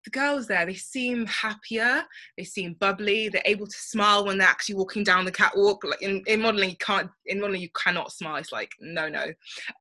the 0.06 0.10
girls 0.10 0.46
there, 0.46 0.64
they 0.64 0.74
seem 0.74 1.26
happier, 1.26 2.04
they 2.38 2.44
seem 2.44 2.74
bubbly, 2.74 3.28
they're 3.28 3.42
able 3.44 3.66
to 3.66 3.76
smile 3.76 4.24
when 4.24 4.38
they're 4.38 4.46
actually 4.46 4.76
walking 4.76 5.02
down 5.02 5.24
the 5.24 5.32
catwalk. 5.32 5.82
Like 5.82 6.00
in, 6.00 6.22
in 6.28 6.40
modeling, 6.40 6.70
you 6.70 6.76
can't 6.76 7.10
in 7.26 7.40
modeling 7.40 7.60
you 7.60 7.70
cannot 7.76 8.12
smile. 8.12 8.36
It's 8.36 8.52
like 8.52 8.70
no, 8.80 9.08
no, 9.08 9.24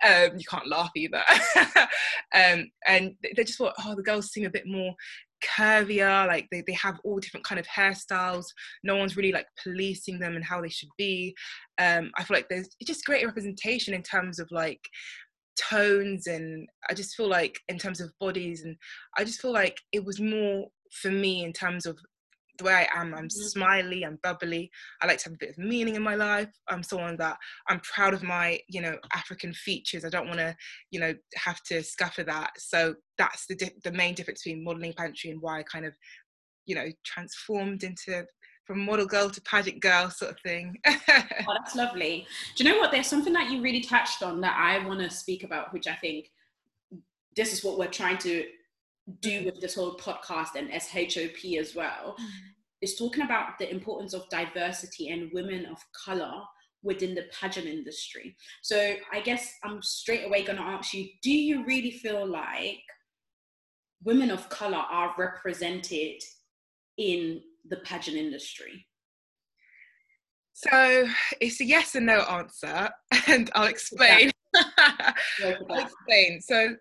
um, 0.03 0.35
you 0.35 0.45
can't 0.49 0.67
laugh 0.67 0.89
either. 0.95 1.21
um, 2.33 2.71
and 2.87 3.13
they 3.21 3.43
just 3.43 3.59
thought, 3.59 3.75
oh, 3.85 3.93
the 3.95 4.01
girls 4.01 4.31
seem 4.31 4.45
a 4.45 4.49
bit 4.49 4.65
more 4.65 4.95
curvier 5.43 6.25
like 6.27 6.47
they, 6.49 6.63
they 6.65 6.73
have 6.73 6.99
all 7.03 7.19
different 7.19 7.45
kind 7.45 7.59
of 7.59 7.67
hairstyles 7.67 8.45
no 8.83 8.95
one's 8.95 9.17
really 9.17 9.33
like 9.33 9.45
policing 9.61 10.17
them 10.17 10.35
and 10.35 10.45
how 10.45 10.61
they 10.61 10.69
should 10.69 10.89
be 10.97 11.35
um 11.77 12.09
i 12.17 12.23
feel 12.23 12.35
like 12.35 12.47
there's 12.49 12.69
just 12.83 13.05
great 13.05 13.25
representation 13.25 13.93
in 13.93 14.01
terms 14.01 14.39
of 14.39 14.49
like 14.49 14.89
tones 15.57 16.27
and 16.27 16.67
i 16.89 16.93
just 16.93 17.15
feel 17.15 17.29
like 17.29 17.59
in 17.69 17.77
terms 17.77 18.01
of 18.01 18.11
bodies 18.19 18.63
and 18.63 18.75
i 19.17 19.23
just 19.23 19.41
feel 19.41 19.53
like 19.53 19.79
it 19.91 20.03
was 20.03 20.19
more 20.19 20.67
for 20.91 21.11
me 21.11 21.43
in 21.43 21.53
terms 21.53 21.85
of 21.85 21.97
the 22.57 22.63
way 22.63 22.73
I 22.73 23.01
am. 23.01 23.13
I'm 23.13 23.25
mm-hmm. 23.25 23.27
smiley, 23.29 24.03
I'm 24.03 24.19
bubbly. 24.23 24.71
I 25.01 25.07
like 25.07 25.17
to 25.19 25.25
have 25.25 25.33
a 25.33 25.37
bit 25.39 25.49
of 25.49 25.57
meaning 25.57 25.95
in 25.95 26.01
my 26.01 26.15
life. 26.15 26.49
I'm 26.69 26.83
someone 26.83 27.17
that 27.17 27.37
I'm 27.69 27.79
proud 27.81 28.13
of 28.13 28.23
my, 28.23 28.59
you 28.69 28.81
know, 28.81 28.97
African 29.13 29.53
features. 29.53 30.05
I 30.05 30.09
don't 30.09 30.27
want 30.27 30.39
to, 30.39 30.55
you 30.91 30.99
know, 30.99 31.13
have 31.35 31.61
to 31.63 31.83
scupper 31.83 32.23
that. 32.23 32.51
So 32.57 32.95
that's 33.17 33.45
the 33.47 33.55
di- 33.55 33.75
the 33.83 33.91
main 33.91 34.13
difference 34.15 34.43
between 34.43 34.63
modeling 34.63 34.93
pageantry 34.93 35.31
and 35.31 35.41
why 35.41 35.59
I 35.59 35.63
kind 35.63 35.85
of, 35.85 35.93
you 36.65 36.75
know, 36.75 36.87
transformed 37.03 37.83
into 37.83 38.25
from 38.65 38.83
model 38.83 39.05
girl 39.05 39.29
to 39.29 39.41
pageant 39.41 39.79
girl 39.79 40.09
sort 40.09 40.31
of 40.31 40.39
thing. 40.39 40.77
oh, 40.87 41.53
that's 41.57 41.75
lovely. 41.75 42.25
Do 42.55 42.63
you 42.63 42.69
know 42.69 42.79
what? 42.79 42.91
There's 42.91 43.07
something 43.07 43.33
that 43.33 43.51
you 43.51 43.61
really 43.61 43.81
touched 43.81 44.23
on 44.23 44.41
that 44.41 44.57
I 44.59 44.85
want 44.85 44.99
to 45.01 45.09
speak 45.09 45.43
about, 45.43 45.71
which 45.71 45.87
I 45.87 45.95
think 45.95 46.31
this 47.35 47.53
is 47.53 47.63
what 47.63 47.77
we're 47.77 47.87
trying 47.87 48.17
to 48.19 48.45
do 49.21 49.45
with 49.45 49.61
this 49.61 49.75
whole 49.75 49.95
podcast 49.97 50.55
and 50.55 50.71
HOP 50.71 51.59
as 51.59 51.75
well. 51.75 52.15
Mm. 52.19 52.25
Is 52.81 52.97
talking 52.97 53.23
about 53.23 53.57
the 53.57 53.71
importance 53.71 54.13
of 54.13 54.29
diversity 54.29 55.09
and 55.09 55.31
women 55.33 55.65
of 55.65 55.83
color 56.05 56.33
within 56.83 57.15
the 57.15 57.25
pageant 57.31 57.65
industry. 57.65 58.35
So 58.61 58.95
I 59.11 59.21
guess 59.21 59.51
I'm 59.63 59.81
straight 59.81 60.25
away 60.25 60.43
going 60.43 60.57
to 60.57 60.63
ask 60.63 60.93
you: 60.93 61.07
Do 61.21 61.31
you 61.31 61.65
really 61.65 61.91
feel 61.91 62.25
like 62.27 62.81
women 64.03 64.29
of 64.29 64.49
color 64.49 64.77
are 64.77 65.15
represented 65.17 66.21
in 66.97 67.41
the 67.69 67.77
pageant 67.77 68.17
industry? 68.17 68.85
So 70.55 71.05
it's 71.41 71.59
a 71.59 71.65
yes 71.65 71.95
and 71.95 72.05
no 72.05 72.21
answer, 72.21 72.89
and 73.27 73.51
I'll 73.55 73.67
explain. 73.67 74.31
I'll 74.55 75.13
explain. 75.69 76.39
So, 76.39 76.77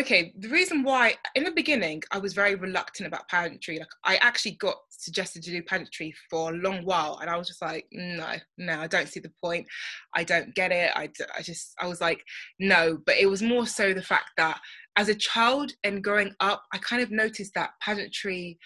okay, 0.00 0.32
the 0.38 0.48
reason 0.48 0.82
why 0.82 1.16
in 1.34 1.44
the 1.44 1.50
beginning 1.50 2.02
I 2.12 2.18
was 2.18 2.32
very 2.32 2.54
reluctant 2.54 3.06
about 3.06 3.28
pageantry. 3.28 3.78
Like 3.78 3.88
I 4.04 4.16
actually 4.16 4.52
got 4.52 4.76
suggested 4.88 5.42
to 5.42 5.50
do 5.50 5.62
pageantry 5.62 6.14
for 6.30 6.50
a 6.50 6.56
long 6.56 6.82
while, 6.86 7.18
and 7.20 7.28
I 7.28 7.36
was 7.36 7.46
just 7.46 7.60
like, 7.60 7.84
no, 7.92 8.36
no, 8.56 8.80
I 8.80 8.86
don't 8.86 9.08
see 9.08 9.20
the 9.20 9.32
point. 9.44 9.66
I 10.14 10.24
don't 10.24 10.54
get 10.54 10.72
it. 10.72 10.90
I, 10.96 11.10
I 11.36 11.42
just, 11.42 11.74
I 11.78 11.86
was 11.86 12.00
like, 12.00 12.24
no. 12.58 12.98
But 13.04 13.16
it 13.18 13.26
was 13.26 13.42
more 13.42 13.66
so 13.66 13.92
the 13.92 14.02
fact 14.02 14.30
that 14.38 14.58
as 14.96 15.10
a 15.10 15.14
child 15.14 15.72
and 15.84 16.02
growing 16.02 16.32
up, 16.40 16.62
I 16.72 16.78
kind 16.78 17.02
of 17.02 17.10
noticed 17.10 17.52
that 17.54 17.72
pageantry 17.82 18.58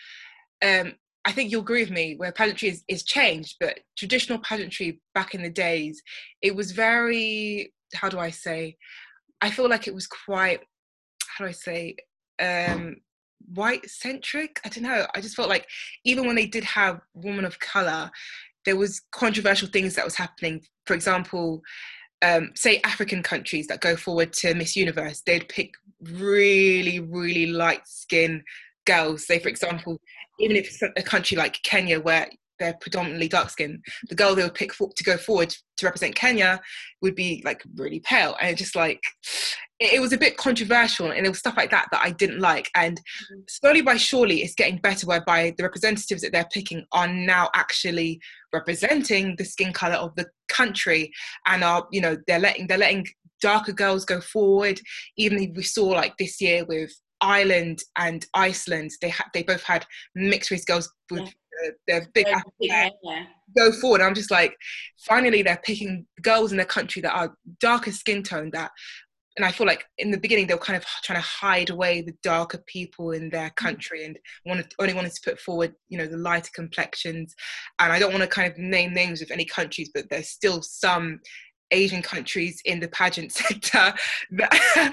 um, 0.62 0.92
I 1.24 1.32
think 1.32 1.50
you'll 1.50 1.62
agree 1.62 1.82
with 1.82 1.90
me 1.90 2.16
where 2.16 2.32
pageantry 2.32 2.68
is, 2.68 2.82
is 2.88 3.04
changed, 3.04 3.56
but 3.60 3.80
traditional 3.96 4.38
pageantry 4.40 5.00
back 5.14 5.34
in 5.34 5.42
the 5.42 5.50
days, 5.50 6.02
it 6.40 6.54
was 6.54 6.72
very, 6.72 7.72
how 7.94 8.08
do 8.08 8.18
I 8.18 8.30
say, 8.30 8.76
I 9.40 9.50
feel 9.50 9.68
like 9.68 9.86
it 9.86 9.94
was 9.94 10.06
quite, 10.06 10.60
how 11.28 11.44
do 11.44 11.48
I 11.48 11.52
say, 11.52 11.96
um, 12.40 12.96
white 13.54 13.88
centric. 13.88 14.60
I 14.64 14.68
don't 14.68 14.84
know. 14.84 15.06
I 15.14 15.20
just 15.20 15.36
felt 15.36 15.48
like 15.48 15.66
even 16.04 16.26
when 16.26 16.36
they 16.36 16.46
did 16.46 16.64
have 16.64 17.00
women 17.14 17.44
of 17.44 17.58
color, 17.60 18.10
there 18.64 18.76
was 18.76 19.02
controversial 19.12 19.68
things 19.68 19.94
that 19.94 20.04
was 20.04 20.16
happening. 20.16 20.62
For 20.86 20.94
example, 20.94 21.62
um, 22.22 22.50
say 22.54 22.80
African 22.84 23.22
countries 23.22 23.66
that 23.66 23.80
go 23.80 23.96
forward 23.96 24.32
to 24.34 24.54
Miss 24.54 24.76
Universe, 24.76 25.22
they'd 25.26 25.48
pick 25.48 25.74
really, 26.00 27.00
really 27.00 27.46
light 27.46 27.86
skin 27.86 28.42
girls. 28.86 29.26
Say, 29.26 29.38
for 29.38 29.48
example, 29.48 29.98
even 30.38 30.56
if 30.56 30.66
it's 30.66 30.82
a 30.82 31.02
country 31.02 31.36
like 31.36 31.58
Kenya 31.62 32.00
where 32.00 32.28
they're 32.58 32.78
predominantly 32.80 33.28
dark 33.28 33.50
skinned, 33.50 33.82
the 34.08 34.14
girl 34.14 34.34
they 34.34 34.42
would 34.42 34.54
pick 34.54 34.72
for, 34.72 34.90
to 34.94 35.04
go 35.04 35.16
forward 35.16 35.54
to 35.76 35.86
represent 35.86 36.14
Kenya 36.14 36.60
would 37.00 37.14
be 37.14 37.42
like 37.44 37.62
really 37.76 38.00
pale. 38.00 38.36
And 38.40 38.56
just 38.56 38.76
like, 38.76 39.00
it, 39.80 39.94
it, 39.94 40.00
was 40.00 40.12
a 40.12 40.18
bit 40.18 40.36
controversial 40.36 41.10
and 41.10 41.24
there 41.24 41.30
was 41.30 41.40
stuff 41.40 41.56
like 41.56 41.70
that 41.72 41.88
that 41.90 42.02
I 42.04 42.10
didn't 42.10 42.38
like. 42.38 42.70
And 42.76 42.98
mm-hmm. 42.98 43.40
slowly 43.48 43.82
by 43.82 43.96
surely, 43.96 44.42
it's 44.42 44.54
getting 44.54 44.78
better 44.78 45.06
whereby 45.06 45.54
the 45.56 45.64
representatives 45.64 46.22
that 46.22 46.32
they're 46.32 46.48
picking 46.52 46.84
are 46.92 47.08
now 47.08 47.50
actually 47.54 48.20
representing 48.52 49.34
the 49.36 49.44
skin 49.44 49.72
color 49.72 49.96
of 49.96 50.14
the 50.14 50.26
country 50.48 51.10
and 51.46 51.64
are, 51.64 51.86
you 51.90 52.00
know, 52.00 52.16
they're 52.26 52.38
letting, 52.38 52.68
they're 52.68 52.78
letting 52.78 53.06
darker 53.40 53.72
girls 53.72 54.04
go 54.04 54.20
forward. 54.20 54.80
Even 55.16 55.52
we 55.56 55.64
saw 55.64 55.86
like 55.86 56.16
this 56.16 56.40
year 56.40 56.64
with 56.64 56.92
Ireland 57.22 57.82
and 57.96 58.26
Iceland, 58.34 58.90
they 59.00 59.08
had 59.08 59.26
they 59.32 59.42
both 59.42 59.62
had 59.62 59.86
mixed 60.14 60.50
race 60.50 60.64
girls 60.64 60.92
with 61.10 61.32
yeah. 61.62 61.70
their 61.86 62.06
big, 62.12 62.26
yeah. 62.60 62.90
go 63.56 63.72
forward. 63.72 64.02
I'm 64.02 64.14
just 64.14 64.30
like, 64.30 64.56
finally 65.06 65.42
they're 65.42 65.62
picking 65.64 66.06
girls 66.20 66.52
in 66.52 66.58
the 66.58 66.64
country 66.64 67.00
that 67.02 67.14
are 67.14 67.34
darker 67.60 67.92
skin 67.92 68.22
tone 68.22 68.50
that 68.52 68.72
and 69.36 69.46
I 69.46 69.52
feel 69.52 69.66
like 69.66 69.84
in 69.98 70.10
the 70.10 70.18
beginning 70.18 70.46
they 70.46 70.54
were 70.54 70.60
kind 70.60 70.76
of 70.76 70.84
trying 71.02 71.20
to 71.20 71.26
hide 71.26 71.70
away 71.70 72.02
the 72.02 72.14
darker 72.22 72.62
people 72.66 73.12
in 73.12 73.30
their 73.30 73.50
mm. 73.50 73.56
country 73.56 74.04
and 74.04 74.18
wanted 74.44 74.72
only 74.78 74.94
wanted 74.94 75.12
to 75.12 75.20
put 75.24 75.40
forward 75.40 75.74
you 75.88 75.98
know 75.98 76.06
the 76.06 76.16
lighter 76.16 76.50
complexions 76.54 77.34
and 77.78 77.92
I 77.92 77.98
don't 77.98 78.12
want 78.12 78.22
to 78.22 78.28
kind 78.28 78.50
of 78.50 78.58
name 78.58 78.92
names 78.92 79.22
of 79.22 79.30
any 79.30 79.44
countries 79.44 79.90
but 79.94 80.08
there's 80.10 80.28
still 80.28 80.62
some 80.62 81.20
Asian 81.72 82.02
countries 82.02 82.60
in 82.64 82.80
the 82.80 82.88
pageant 82.88 83.32
sector 83.42 83.92
that, 84.32 84.90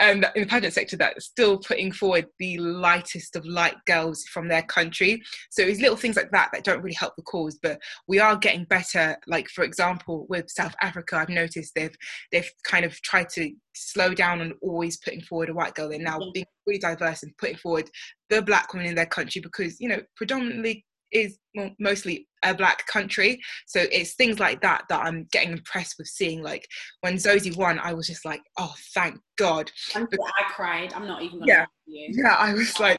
um, 0.00 0.24
in 0.34 0.42
the 0.42 0.46
pageant 0.46 0.74
sector 0.74 0.96
that 0.96 1.16
are 1.16 1.20
still 1.20 1.58
putting 1.58 1.90
forward 1.90 2.26
the 2.38 2.58
lightest 2.58 3.34
of 3.36 3.44
light 3.44 3.76
girls 3.86 4.24
from 4.24 4.48
their 4.48 4.62
country. 4.62 5.22
So 5.50 5.62
it's 5.62 5.80
little 5.80 5.96
things 5.96 6.16
like 6.16 6.30
that 6.30 6.50
that 6.52 6.64
don't 6.64 6.82
really 6.82 6.94
help 6.94 7.16
the 7.16 7.22
cause, 7.22 7.58
but 7.62 7.80
we 8.06 8.18
are 8.18 8.36
getting 8.36 8.64
better. 8.64 9.16
Like 9.26 9.48
for 9.48 9.64
example, 9.64 10.26
with 10.28 10.50
South 10.50 10.74
Africa, 10.80 11.16
I've 11.16 11.28
noticed 11.28 11.74
they've 11.74 11.96
they've 12.30 12.50
kind 12.64 12.84
of 12.84 13.00
tried 13.02 13.28
to 13.30 13.52
slow 13.74 14.14
down 14.14 14.40
on 14.40 14.54
always 14.62 14.96
putting 14.98 15.20
forward 15.20 15.50
a 15.50 15.54
white 15.54 15.74
girl. 15.74 15.88
They're 15.88 15.98
now 15.98 16.18
being 16.32 16.46
really 16.66 16.78
diverse 16.78 17.22
and 17.22 17.36
putting 17.38 17.56
forward 17.56 17.90
the 18.30 18.42
black 18.42 18.72
women 18.72 18.88
in 18.88 18.94
their 18.94 19.06
country 19.06 19.40
because 19.40 19.80
you 19.80 19.88
know 19.88 20.00
predominantly 20.16 20.84
is 21.12 21.38
mostly 21.78 22.26
a 22.44 22.54
black 22.54 22.86
country. 22.86 23.40
So 23.66 23.84
it's 23.90 24.14
things 24.14 24.38
like 24.38 24.60
that 24.62 24.84
that 24.88 25.04
i'm 25.04 25.26
getting 25.32 25.52
impressed 25.52 25.96
with 25.98 26.08
seeing 26.08 26.42
like 26.42 26.66
when 27.00 27.14
Zozi 27.14 27.56
won 27.56 27.78
i 27.78 27.92
was 27.92 28.06
just 28.06 28.24
like 28.24 28.40
oh 28.58 28.74
thank 28.94 29.18
god. 29.36 29.70
Because, 29.94 30.18
i 30.38 30.52
cried. 30.52 30.92
I'm 30.94 31.06
not 31.06 31.22
even 31.22 31.42
yeah. 31.44 31.66
yeah 31.86 32.36
i 32.38 32.52
was 32.52 32.78
like 32.80 32.98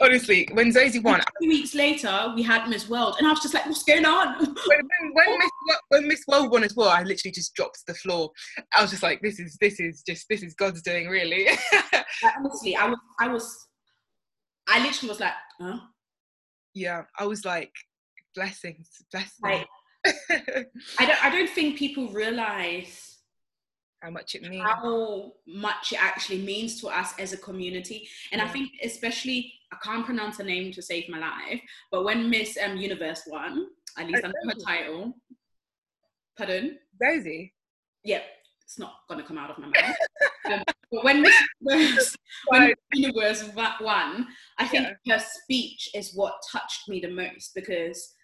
honestly 0.00 0.48
when 0.52 0.72
Zozi 0.72 1.02
won 1.02 1.20
two 1.42 1.48
weeks 1.48 1.74
later 1.74 2.32
we 2.34 2.42
had 2.42 2.68
miss 2.68 2.88
world 2.88 3.16
and 3.18 3.26
i 3.26 3.30
was 3.30 3.40
just 3.40 3.54
like 3.54 3.66
what's 3.66 3.82
going 3.82 4.04
on? 4.04 4.38
When, 4.38 4.54
when, 4.66 5.12
when, 5.12 5.38
miss, 5.38 5.50
when 5.88 6.08
miss 6.08 6.24
world 6.26 6.50
won 6.50 6.64
as 6.64 6.74
well 6.74 6.88
i 6.88 7.02
literally 7.02 7.32
just 7.32 7.54
dropped 7.54 7.76
to 7.76 7.92
the 7.92 7.94
floor. 7.94 8.30
I 8.76 8.82
was 8.82 8.90
just 8.90 9.02
like 9.02 9.20
this 9.20 9.38
is 9.38 9.56
this 9.60 9.78
is 9.80 10.02
just 10.06 10.26
this 10.28 10.42
is 10.42 10.54
god's 10.54 10.82
doing 10.82 11.08
really. 11.08 11.48
Honestly 12.38 12.76
i 12.76 12.86
was 12.86 12.98
i 13.18 13.28
was 13.28 13.66
i 14.68 14.82
literally 14.82 15.08
was 15.10 15.20
like 15.20 15.32
huh 15.60 15.78
yeah, 16.74 17.02
I 17.18 17.26
was 17.26 17.44
like, 17.44 17.72
blessings, 18.34 18.88
blessings. 19.12 19.40
I, 19.44 19.66
I 20.98 21.06
don't 21.06 21.24
I 21.24 21.30
don't 21.30 21.50
think 21.50 21.76
people 21.76 22.08
realize 22.08 23.18
how 24.00 24.10
much 24.10 24.34
it 24.34 24.42
means. 24.42 24.64
how 24.64 25.32
much 25.46 25.92
it 25.92 26.02
actually 26.02 26.42
means 26.42 26.80
to 26.80 26.88
us 26.88 27.12
as 27.18 27.32
a 27.32 27.36
community. 27.36 28.08
And 28.32 28.40
yeah. 28.40 28.46
i 28.46 28.48
think 28.48 28.70
especially 28.82 29.52
i 29.72 29.76
can't 29.82 30.06
pronounce 30.06 30.38
her 30.38 30.44
name 30.44 30.72
to 30.72 30.80
save 30.80 31.08
my 31.10 31.18
life 31.18 31.60
but 31.92 32.02
when 32.02 32.30
miss 32.30 32.56
um, 32.64 32.78
universe 32.78 33.22
won 33.26 33.66
at 33.98 34.06
least 34.06 34.24
under 34.24 34.38
her 34.46 34.58
title. 34.64 35.12
Pardon? 36.38 36.78
Rosie? 36.98 37.52
Yeah 38.02 38.22
it's 38.70 38.78
not 38.78 38.94
gonna 39.08 39.24
come 39.24 39.36
out 39.36 39.50
of 39.50 39.58
my 39.58 39.66
mouth 39.66 39.96
um, 40.52 40.62
but 40.92 41.04
when 41.04 41.22
Miss 41.22 41.34
Universe, 41.60 42.16
when 42.48 42.74
Universe 42.94 43.44
won, 43.54 44.28
I 44.58 44.66
think 44.66 44.88
yeah. 45.04 45.14
her 45.16 45.24
speech 45.42 45.90
is 45.94 46.12
what 46.14 46.34
touched 46.50 46.88
me 46.88 47.00
the 47.00 47.10
most 47.10 47.52
because 47.54 48.14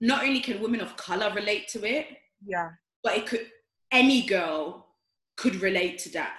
not 0.00 0.24
only 0.24 0.40
can 0.40 0.60
women 0.60 0.80
of 0.80 0.96
color 0.96 1.32
relate 1.34 1.68
to 1.68 1.84
it, 1.84 2.06
yeah, 2.44 2.70
but 3.02 3.16
it 3.16 3.26
could 3.26 3.46
any 3.92 4.26
girl 4.26 4.86
could 5.36 5.56
relate 5.56 5.98
to 5.98 6.10
that 6.10 6.34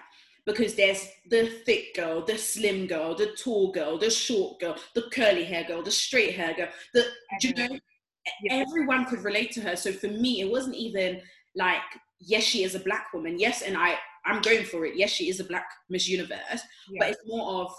because 0.46 0.76
there's 0.76 1.08
the 1.30 1.48
thick 1.66 1.96
girl, 1.96 2.24
the 2.24 2.38
slim 2.38 2.88
girl, 2.88 3.16
the 3.16 3.36
tall 3.42 3.72
girl, 3.72 3.98
the 3.98 4.10
short 4.10 4.60
girl, 4.60 4.76
the 4.96 5.04
curly 5.14 5.46
hair 5.46 5.64
girl, 5.64 5.82
the 5.82 5.92
straight 5.92 6.36
hair 6.36 6.54
girl. 6.54 6.70
The 6.94 7.06
you 7.42 7.54
know, 7.54 7.80
yeah. 8.44 8.54
everyone 8.54 9.06
could 9.06 9.24
relate 9.24 9.52
to 9.54 9.62
her. 9.62 9.76
So 9.78 9.92
for 9.94 10.08
me, 10.08 10.42
it 10.42 10.50
wasn't 10.50 10.76
even 10.76 11.22
like 11.56 11.82
yes, 12.20 12.44
she 12.44 12.64
is 12.64 12.76
a 12.76 12.80
black 12.80 13.08
woman. 13.14 13.40
Yes, 13.40 13.62
and 13.62 13.78
I 13.78 13.98
I'm 14.26 14.42
going 14.42 14.66
for 14.66 14.86
it. 14.86 14.96
Yes, 14.96 15.12
she 15.12 15.30
is 15.30 15.40
a 15.40 15.46
black 15.46 15.68
Miss 15.90 16.08
Universe, 16.08 16.62
yeah. 16.90 17.00
but 17.00 17.10
it's 17.10 17.22
more 17.26 17.62
of 17.62 17.74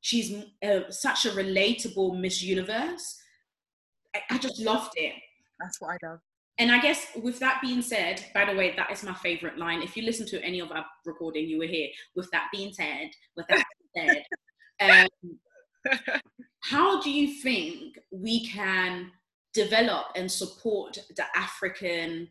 she's 0.00 0.32
uh, 0.64 0.80
such 0.90 1.26
a 1.26 1.30
relatable 1.30 2.18
Miss 2.18 2.42
Universe. 2.42 3.18
I, 4.14 4.20
I 4.30 4.38
just 4.38 4.60
loved 4.60 4.92
it. 4.96 5.14
That's 5.60 5.80
what 5.80 5.90
I 6.02 6.06
love. 6.06 6.20
And 6.58 6.70
I 6.70 6.78
guess 6.78 7.06
with 7.22 7.38
that 7.38 7.60
being 7.62 7.80
said, 7.80 8.22
by 8.34 8.44
the 8.44 8.56
way, 8.56 8.74
that 8.76 8.90
is 8.90 9.02
my 9.02 9.14
favorite 9.14 9.56
line. 9.56 9.82
If 9.82 9.96
you 9.96 10.02
listen 10.02 10.26
to 10.26 10.44
any 10.44 10.60
of 10.60 10.70
our 10.70 10.84
recording, 11.06 11.48
you 11.48 11.58
were 11.58 11.64
here. 11.64 11.88
With 12.14 12.30
that 12.32 12.48
being 12.52 12.72
said, 12.72 13.10
with 13.34 13.46
that 13.48 13.64
being 13.94 14.08
said, 14.80 15.08
um, 15.08 15.98
how 16.60 17.00
do 17.00 17.10
you 17.10 17.40
think 17.40 17.98
we 18.10 18.46
can 18.46 19.10
develop 19.54 20.08
and 20.16 20.30
support 20.30 20.98
the 21.16 21.24
African 21.34 22.28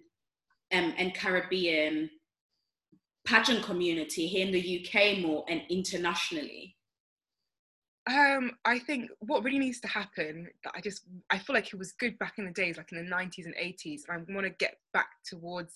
um, 0.71 0.93
and 0.97 1.13
Caribbean 1.13 2.10
pageant 3.25 3.63
community 3.63 4.27
here 4.27 4.45
in 4.45 4.51
the 4.51 4.88
UK 4.88 5.19
more 5.19 5.45
and 5.47 5.62
internationally? 5.69 6.75
Um, 8.10 8.53
I 8.65 8.79
think 8.79 9.12
what 9.19 9.43
really 9.43 9.60
needs 9.60 9.79
to 9.82 9.88
happen 9.88 10.47
that 10.63 10.73
I 10.75 10.82
just 10.82 11.03
I 11.29 11.38
feel 11.38 11.53
like 11.53 11.67
it 11.67 11.77
was 11.77 11.91
good 11.91 12.17
back 12.17 12.36
in 12.38 12.45
the 12.45 12.51
days, 12.51 12.77
like 12.77 12.91
in 12.91 12.97
the 12.97 13.15
90s 13.15 13.45
and 13.45 13.55
80s, 13.55 14.01
and 14.08 14.25
I 14.27 14.34
want 14.34 14.47
to 14.47 14.53
get 14.58 14.77
back 14.93 15.10
towards 15.25 15.73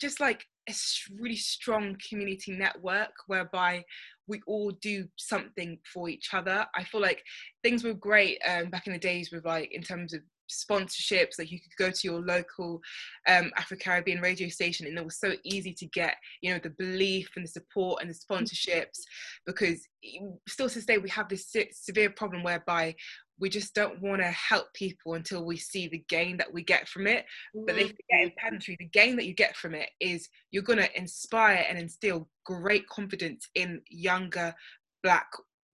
just 0.00 0.20
like 0.20 0.46
a 0.68 0.74
really 1.18 1.36
strong 1.36 1.96
community 2.08 2.52
network 2.52 3.12
whereby 3.26 3.84
we 4.28 4.40
all 4.46 4.70
do 4.82 5.08
something 5.16 5.78
for 5.92 6.08
each 6.08 6.32
other. 6.32 6.66
I 6.76 6.84
feel 6.84 7.00
like 7.00 7.24
things 7.64 7.82
were 7.82 7.94
great 7.94 8.38
um, 8.46 8.70
back 8.70 8.86
in 8.86 8.92
the 8.92 8.98
days 8.98 9.32
with 9.32 9.44
like 9.44 9.72
in 9.72 9.82
terms 9.82 10.12
of 10.12 10.20
sponsorships 10.50 11.38
like 11.38 11.50
you 11.50 11.60
could 11.60 11.76
go 11.78 11.90
to 11.90 12.00
your 12.06 12.20
local 12.20 12.80
um, 13.28 13.50
afro-caribbean 13.56 14.20
radio 14.20 14.48
station 14.48 14.86
and 14.86 14.98
it 14.98 15.04
was 15.04 15.18
so 15.18 15.34
easy 15.44 15.72
to 15.72 15.86
get 15.86 16.16
you 16.42 16.52
know 16.52 16.60
the 16.62 16.70
belief 16.70 17.30
and 17.36 17.44
the 17.44 17.50
support 17.50 18.02
and 18.02 18.10
the 18.10 18.14
sponsorships 18.14 19.00
because 19.46 19.86
still 20.48 20.68
to 20.68 20.74
this 20.76 20.86
day 20.86 20.98
we 20.98 21.08
have 21.08 21.28
this 21.28 21.54
severe 21.72 22.10
problem 22.10 22.42
whereby 22.42 22.94
we 23.40 23.48
just 23.48 23.74
don't 23.74 24.00
want 24.00 24.20
to 24.20 24.28
help 24.28 24.72
people 24.74 25.14
until 25.14 25.44
we 25.44 25.56
see 25.56 25.88
the 25.88 26.04
gain 26.08 26.36
that 26.36 26.52
we 26.52 26.62
get 26.62 26.88
from 26.88 27.06
it. 27.06 27.24
But 27.54 27.76
they 27.76 27.84
forget 27.84 28.22
in 28.22 28.32
pageantry 28.36 28.76
the 28.78 28.86
gain 28.86 29.16
that 29.16 29.26
you 29.26 29.34
get 29.34 29.56
from 29.56 29.74
it 29.74 29.90
is 30.00 30.28
you're 30.50 30.62
going 30.62 30.80
to 30.80 30.98
inspire 30.98 31.64
and 31.68 31.78
instill 31.78 32.28
great 32.44 32.88
confidence 32.88 33.48
in 33.54 33.80
younger 33.88 34.54
black 35.02 35.30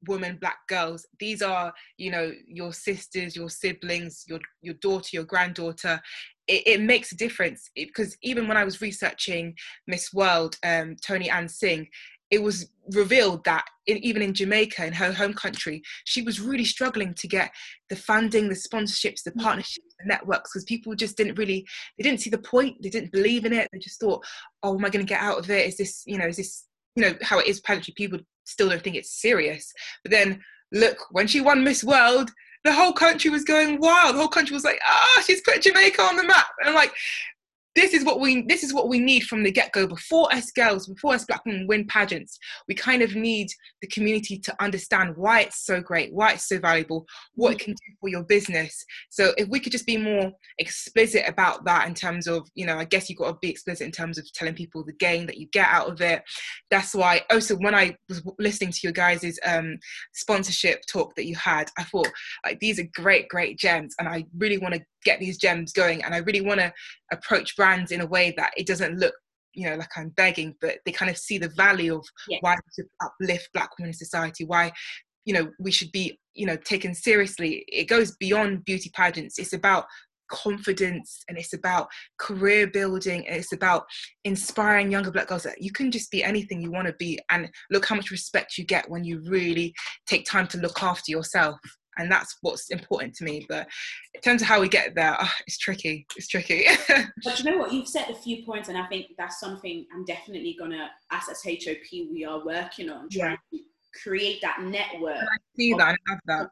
women 0.07 0.39
black 0.41 0.59
girls 0.69 1.07
these 1.19 1.43
are 1.43 1.73
you 1.97 2.11
know 2.11 2.33
your 2.47 2.73
sisters 2.73 3.37
your 3.37 3.51
siblings 3.51 4.25
your 4.27 4.41
your 4.63 4.75
daughter 4.75 5.09
your 5.13 5.25
granddaughter 5.25 6.01
it, 6.47 6.63
it 6.67 6.81
makes 6.81 7.13
a 7.13 7.17
difference 7.17 7.71
because 7.75 8.17
even 8.23 8.47
when 8.49 8.57
i 8.57 8.65
was 8.65 8.81
researching 8.81 9.55
miss 9.87 10.13
world 10.13 10.57
um, 10.65 10.97
Toni-Ann 11.07 11.49
Singh 11.49 11.89
it 12.31 12.43
was 12.43 12.69
revealed 12.93 13.45
that 13.45 13.65
in, 13.87 13.99
even 13.99 14.23
in 14.23 14.35
Jamaica, 14.35 14.85
in 14.87 14.93
her 14.93 15.13
home 15.13 15.35
country, 15.35 15.83
she 16.05 16.23
was 16.23 16.41
really 16.41 16.65
struggling 16.65 17.15
to 17.15 17.29
get 17.29 17.53
the 17.91 17.97
funding, 17.97 18.49
the 18.49 18.55
sponsorships, 18.55 19.23
the 19.23 19.31
mm. 19.31 19.43
partnerships, 19.43 19.95
the 20.01 20.07
networks, 20.07 20.53
because 20.53 20.65
people 20.65 20.95
just 20.95 21.17
didn't 21.17 21.39
really, 21.39 21.65
they 21.97 22.03
didn't 22.03 22.21
see 22.21 22.31
the 22.31 22.39
point, 22.39 22.77
they 22.83 22.89
didn't 22.89 23.13
believe 23.13 23.45
in 23.45 23.53
it. 23.53 23.69
They 23.73 23.79
just 23.79 24.01
thought, 24.01 24.25
oh, 24.63 24.77
am 24.77 24.85
I 24.85 24.91
going 24.91 25.05
to 25.05 25.09
get 25.09 25.21
out 25.21 25.39
of 25.39 25.51
it? 25.51 25.67
Is 25.67 25.77
this, 25.77 26.03
you 26.07 26.19
know, 26.19 26.27
is 26.27 26.37
this, 26.37 26.65
you 26.97 27.05
know, 27.05 27.15
how 27.23 27.39
it 27.39 27.47
is 27.47 27.59
apparently 27.59 27.95
people 27.97 28.19
still 28.45 28.69
don't 28.69 28.83
think 28.83 28.97
it's 28.97 29.21
serious. 29.21 29.73
But 30.03 30.13
then 30.13 30.43
look, 30.73 30.99
when 31.11 31.27
she 31.27 31.41
won 31.41 31.65
Miss 31.65 31.85
World, 31.85 32.31
the 32.65 32.73
whole 32.73 32.93
country 32.93 33.31
was 33.31 33.45
going 33.45 33.79
wild. 33.79 34.15
The 34.15 34.21
whole 34.21 34.29
country 34.29 34.55
was 34.55 34.65
like, 34.65 34.81
ah, 34.87 35.07
oh, 35.19 35.23
she's 35.27 35.43
put 35.43 35.63
Jamaica 35.63 36.03
on 36.03 36.17
the 36.17 36.25
map. 36.25 36.47
And 36.65 36.75
like, 36.75 36.93
this 37.75 37.93
is 37.93 38.05
what 38.05 38.21
we 38.21 38.43
this 38.43 38.63
is 38.63 38.73
what 38.73 38.89
we 38.89 38.99
need 38.99 39.25
from 39.25 39.43
the 39.43 39.51
get-go. 39.51 39.87
Before 39.87 40.33
us 40.33 40.51
girls 40.51 40.87
before 40.87 41.15
us 41.15 41.25
black 41.25 41.45
women 41.45 41.67
win 41.67 41.87
pageants 41.87 42.39
we 42.69 42.75
kind 42.75 43.03
of 43.03 43.15
need 43.15 43.49
the 43.81 43.89
community 43.89 44.39
to 44.39 44.55
understand 44.63 45.17
why 45.17 45.41
it's 45.41 45.65
so 45.65 45.81
great 45.81 46.13
why 46.13 46.33
it's 46.33 46.49
so 46.49 46.59
valuable 46.59 47.07
what 47.35 47.53
it 47.53 47.59
can 47.59 47.73
do 47.73 47.95
for 48.01 48.09
your 48.09 48.25
business. 48.25 48.85
So 49.11 49.33
if 49.37 49.49
we 49.49 49.61
could 49.61 49.73
just 49.73 49.87
be 49.87 49.97
more 49.97 50.33
explicit 50.59 51.25
about 51.27 51.65
that 51.65 51.87
in 51.89 51.95
terms 51.95 52.27
of 52.27 52.49
you 52.55 52.67
know 52.67 52.79
i 52.79 52.85
guess 52.85 53.09
you've 53.09 53.19
got 53.19 53.33
to 53.33 53.39
be 53.41 53.51
explicit 53.51 53.85
in 53.85 53.93
terms 53.93 54.19
of 54.19 54.33
telling 54.33 54.55
people 54.55 54.85
the 54.85 54.93
gain 54.93 55.27
that 55.27 55.39
you 55.39 55.47
get 55.53 55.69
out 55.69 55.89
of 55.89 56.01
it. 56.01 56.23
That's 56.71 56.95
why 56.95 57.23
also 57.31 57.57
when 57.57 57.75
i 57.75 57.97
was 58.09 58.23
listening 58.39 58.71
to 58.71 58.81
your 58.83 58.93
guys' 58.93 59.39
um 59.45 59.79
sponsorship 60.13 60.83
talk 60.87 61.15
that 61.17 61.27
you 61.27 61.35
had 61.37 61.71
i 61.79 61.85
thought 61.85 62.11
like 62.45 62.61
these 62.61 62.79
are 62.79 62.89
great 62.95 63.29
great 63.29 63.59
gems 63.59 63.95
and 63.99 64.09
i 64.09 64.25
really 64.39 64.59
want 64.59 64.75
to 64.75 64.81
get 65.05 65.21
these 65.21 65.39
gems 65.39 65.73
going 65.73 66.03
and 66.03 66.15
i 66.15 66.19
really 66.19 66.41
want 66.41 66.61
to 66.61 66.73
approach 67.13 67.57
brands 67.57 67.93
in 67.93 68.01
a 68.01 68.07
way 68.07 68.33
that 68.37 68.53
it 68.57 68.67
doesn't 68.67 68.99
look 68.99 69.15
you 69.53 69.69
know 69.69 69.77
like 69.77 69.91
i'm 69.97 70.09
begging 70.11 70.55
but 70.61 70.79
they 70.85 70.93
kind 70.93 71.11
of 71.11 71.17
see 71.17 71.39
the 71.39 71.49
value 71.51 71.97
of 71.97 72.07
yeah. 72.29 72.39
why 72.41 72.55
we 72.55 72.71
should 72.83 72.91
uplift 73.03 73.49
black 73.53 73.71
women 73.79 73.91
in 73.91 73.95
society 73.95 74.45
why 74.45 74.73
you 75.25 75.33
know 75.33 75.51
we 75.59 75.71
should 75.71 75.91
be 75.93 76.19
you 76.35 76.47
know 76.47 76.57
taken 76.57 76.95
seriously. 76.95 77.65
It 77.69 77.85
goes 77.85 78.17
beyond 78.17 78.65
beauty 78.65 78.91
pageants. 78.95 79.39
It's 79.39 79.53
about 79.53 79.87
confidence 80.31 81.23
and 81.29 81.37
it's 81.37 81.53
about 81.53 81.87
career 82.19 82.67
building 82.67 83.27
and 83.29 83.37
it's 83.37 83.53
about 83.53 83.85
inspiring 84.25 84.91
younger 84.91 85.11
black 85.11 85.27
girls 85.27 85.43
that 85.43 85.61
you 85.61 85.71
can 85.71 85.91
just 85.91 86.11
be 86.11 86.25
anything 86.25 86.63
you 86.63 86.71
want 86.71 86.87
to 86.87 86.95
be 86.95 87.21
and 87.31 87.49
look 87.71 87.85
how 87.85 87.95
much 87.95 88.11
respect 88.11 88.57
you 88.57 88.65
get 88.65 88.89
when 88.89 89.05
you 89.05 89.23
really 89.29 89.75
take 90.07 90.25
time 90.25 90.47
to 90.47 90.59
look 90.59 90.83
after 90.83 91.11
yourself 91.11 91.59
and 91.99 92.11
that's 92.11 92.37
what's 92.43 92.71
important 92.71 93.15
to 93.15 93.25
me 93.25 93.45
but 93.49 93.67
in 94.15 94.21
terms 94.21 94.43
of 94.43 94.49
how 94.49 94.61
we 94.61 94.69
get 94.69 94.95
there 94.95 95.17
oh, 95.21 95.33
it's 95.47 95.59
tricky 95.59 96.07
it's 96.17 96.29
tricky. 96.29 96.67
But 97.25 97.39
you 97.39 97.51
know 97.51 97.59
what? 97.59 97.73
You've 97.73 97.89
said 97.89 98.11
a 98.11 98.15
few 98.15 98.45
points 98.45 98.69
and 98.69 98.79
i 98.79 98.87
think 98.87 99.07
that's 99.19 99.41
something 99.41 99.87
i'm 99.95 100.05
definitely 100.05 100.57
gonna 100.59 100.91
as 101.11 101.25
hop 101.25 101.77
we 101.93 102.25
are 102.25 102.45
working 102.45 102.91
on 102.91 103.09
trying 103.11 103.37
yeah. 103.51 103.59
to 103.59 103.65
create 104.03 104.41
that 104.43 104.61
network 104.63 105.17
I 105.17 105.37
see 105.57 105.73
of, 105.73 105.79
that 105.79 105.89
i 105.89 106.11
have 106.11 106.21
that. 106.27 106.49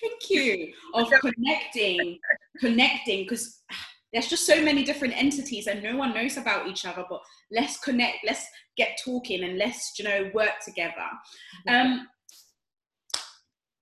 Thank 0.00 0.30
you. 0.30 0.72
Of 0.94 1.10
connecting 1.20 2.18
connecting 2.58 3.24
because 3.24 3.62
there's 4.12 4.28
just 4.28 4.46
so 4.46 4.60
many 4.62 4.82
different 4.82 5.16
entities 5.16 5.66
and 5.66 5.82
no 5.82 5.96
one 5.96 6.14
knows 6.14 6.36
about 6.36 6.66
each 6.66 6.84
other 6.84 7.04
but 7.08 7.20
let's 7.50 7.78
connect 7.78 8.18
let's 8.24 8.44
get 8.76 8.98
talking 9.04 9.44
and 9.44 9.58
let's 9.58 9.92
you 9.98 10.04
know 10.04 10.30
work 10.34 10.60
together. 10.64 11.06
Um 11.68 12.06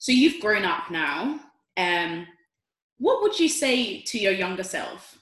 so 0.08 0.12
you've 0.12 0.40
grown 0.40 0.64
up 0.64 0.90
now. 0.90 1.38
Um, 1.76 2.26
what 2.96 3.20
would 3.20 3.38
you 3.38 3.46
say 3.46 4.00
to 4.00 4.18
your 4.18 4.32
younger 4.32 4.62
self? 4.62 5.18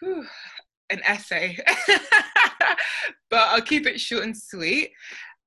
Whew, 0.00 0.26
an 0.90 1.00
essay, 1.04 1.56
but 3.30 3.46
I'll 3.48 3.62
keep 3.62 3.86
it 3.86 4.00
short 4.00 4.24
and 4.24 4.36
sweet. 4.36 4.90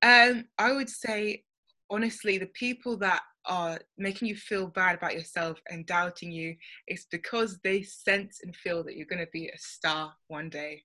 Um, 0.02 0.45
I 0.58 0.71
would 0.71 0.89
say, 0.89 1.43
honestly, 1.89 2.38
the 2.38 2.45
people 2.45 2.95
that 2.99 3.23
are 3.45 3.78
making 3.97 4.30
you 4.30 4.38
feel 4.38 4.67
bad 4.67 4.95
about 4.95 5.15
yourself 5.15 5.60
and 5.69 5.86
doubting 5.86 6.32
you, 6.32 6.56
it's 6.88 7.08
because 7.12 7.60
they 7.65 7.82
sense 7.82 8.39
and 8.41 8.56
feel 8.56 8.86
that 8.86 8.95
you're 8.95 9.06
going 9.06 9.19
to 9.19 9.32
be 9.34 9.49
a 9.49 9.58
star 9.58 10.13
one 10.30 10.49
day. 10.49 10.82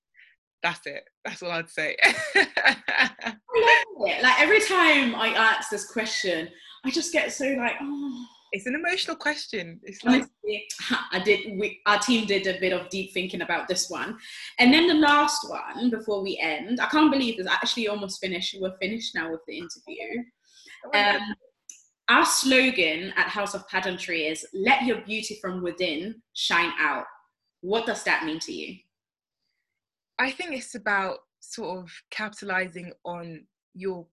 That's 0.64 0.85
it. 0.87 1.05
That's 1.25 1.40
all 1.40 1.53
I'd 1.53 1.69
say. 1.69 1.97
I 2.35 3.37
love 3.55 4.09
it. 4.09 4.23
Like 4.25 4.40
every 4.40 4.61
time 4.61 5.14
I 5.14 5.29
ask 5.37 5.71
this 5.71 5.87
question, 5.87 6.49
I 6.85 6.90
just 6.90 7.12
get 7.12 7.33
so 7.33 7.47
like, 7.47 7.75
oh. 7.81 8.27
It's 8.55 8.66
an 8.66 8.77
emotional 8.77 9.16
question. 9.16 9.81
It's 9.83 10.05
like 10.05 10.27
I 11.11 11.18
did. 11.18 11.59
We, 11.59 11.81
our 11.87 11.99
team 11.99 12.25
did 12.25 12.47
a 12.47 12.61
bit 12.61 12.73
of 12.73 12.88
deep 12.88 13.12
thinking 13.12 13.40
about 13.40 13.66
this 13.66 13.90
one, 13.90 14.16
and 14.61 14.73
then 14.73 14.87
the 14.87 14.94
last 14.94 15.51
one 15.51 15.90
before 15.90 16.23
we 16.23 16.38
end. 16.40 16.79
I 16.81 16.87
can't 16.87 17.11
believe 17.11 17.40
it's 17.40 17.49
actually 17.49 17.88
almost 17.88 18.20
finished. 18.20 18.57
We're 18.61 18.77
finished 18.81 19.12
now 19.12 19.33
with 19.33 19.40
the 19.49 19.59
interview. 19.59 20.23
Oh 20.87 21.01
um, 21.01 21.35
our 22.09 22.25
slogan 22.25 23.12
at 23.16 23.27
House 23.27 23.55
of 23.55 23.66
Pageantry 23.66 24.27
is 24.27 24.47
"Let 24.55 24.85
your 24.85 25.01
beauty 25.01 25.37
from 25.42 25.61
within 25.61 26.23
shine 26.35 26.70
out." 26.79 27.07
What 27.61 27.87
does 27.87 28.05
that 28.05 28.25
mean 28.25 28.38
to 28.38 28.53
you? 28.53 28.77
I 30.20 30.31
think 30.31 30.53
it's 30.53 30.77
about 30.77 31.16
sort 31.40 31.81
of 31.81 31.90
capitalizing 32.12 32.92
on 33.05 33.49
your 33.75 34.07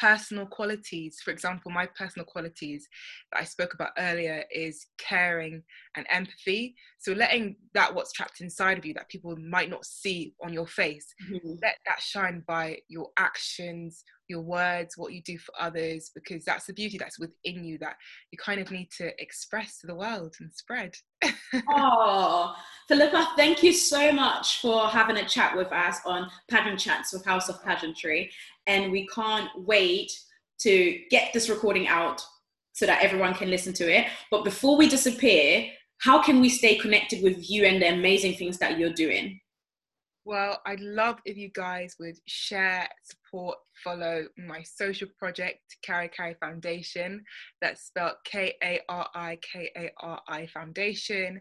personal 0.00 0.46
qualities. 0.46 1.18
For 1.24 1.30
example, 1.30 1.70
my 1.70 1.86
personal 1.98 2.26
qualities 2.26 2.88
that 3.32 3.40
I 3.40 3.44
spoke 3.44 3.74
about 3.74 3.90
earlier 3.98 4.44
is 4.50 4.86
caring 4.98 5.62
and 5.96 6.06
empathy. 6.10 6.74
So 6.98 7.12
letting 7.12 7.56
that 7.74 7.94
what's 7.94 8.12
trapped 8.12 8.40
inside 8.40 8.78
of 8.78 8.84
you 8.84 8.94
that 8.94 9.08
people 9.08 9.36
might 9.36 9.70
not 9.70 9.84
see 9.84 10.34
on 10.42 10.52
your 10.52 10.66
face, 10.66 11.14
mm-hmm. 11.30 11.54
let 11.62 11.76
that 11.86 12.00
shine 12.00 12.42
by 12.46 12.78
your 12.88 13.08
actions, 13.18 14.04
your 14.28 14.42
words, 14.42 14.96
what 14.96 15.12
you 15.12 15.22
do 15.22 15.38
for 15.38 15.52
others, 15.58 16.10
because 16.14 16.44
that's 16.44 16.66
the 16.66 16.72
beauty 16.72 16.98
that's 16.98 17.18
within 17.18 17.64
you 17.64 17.78
that 17.78 17.96
you 18.32 18.38
kind 18.38 18.60
of 18.60 18.70
need 18.70 18.90
to 18.98 19.10
express 19.22 19.78
to 19.78 19.86
the 19.86 19.94
world 19.94 20.34
and 20.40 20.52
spread. 20.52 20.94
Oh, 21.70 22.54
Philippa, 22.88 23.30
thank 23.36 23.62
you 23.62 23.72
so 23.72 24.12
much 24.12 24.60
for 24.60 24.86
having 24.86 25.16
a 25.16 25.28
chat 25.28 25.56
with 25.56 25.72
us 25.72 25.98
on 26.06 26.30
Pageant 26.48 26.78
Chats 26.78 27.12
with 27.12 27.24
House 27.24 27.48
of 27.48 27.62
Pageantry. 27.64 28.30
And 28.66 28.92
we 28.92 29.06
can't 29.08 29.48
wait 29.56 30.12
to 30.60 31.00
get 31.10 31.32
this 31.32 31.48
recording 31.48 31.88
out 31.88 32.24
so 32.72 32.86
that 32.86 33.02
everyone 33.02 33.34
can 33.34 33.50
listen 33.50 33.72
to 33.74 33.92
it. 33.92 34.06
But 34.30 34.44
before 34.44 34.76
we 34.76 34.88
disappear, 34.88 35.66
how 35.98 36.22
can 36.22 36.40
we 36.40 36.48
stay 36.48 36.76
connected 36.76 37.22
with 37.22 37.48
you 37.50 37.64
and 37.64 37.80
the 37.80 37.92
amazing 37.92 38.34
things 38.34 38.58
that 38.58 38.78
you're 38.78 38.92
doing? 38.92 39.40
Well, 40.26 40.60
I'd 40.66 40.80
love 40.80 41.20
if 41.24 41.36
you 41.36 41.50
guys 41.54 41.94
would 42.00 42.16
share, 42.26 42.88
support, 43.04 43.58
follow 43.84 44.24
my 44.36 44.60
social 44.64 45.06
project, 45.20 45.60
Kari 45.84 46.08
Kari 46.08 46.34
Foundation. 46.40 47.22
That's 47.62 47.86
spelled 47.86 48.16
K 48.24 48.54
A 48.60 48.80
R 48.88 49.06
I 49.14 49.38
K 49.40 49.70
A 49.76 49.92
R 50.00 50.20
I 50.26 50.48
Foundation. 50.48 51.40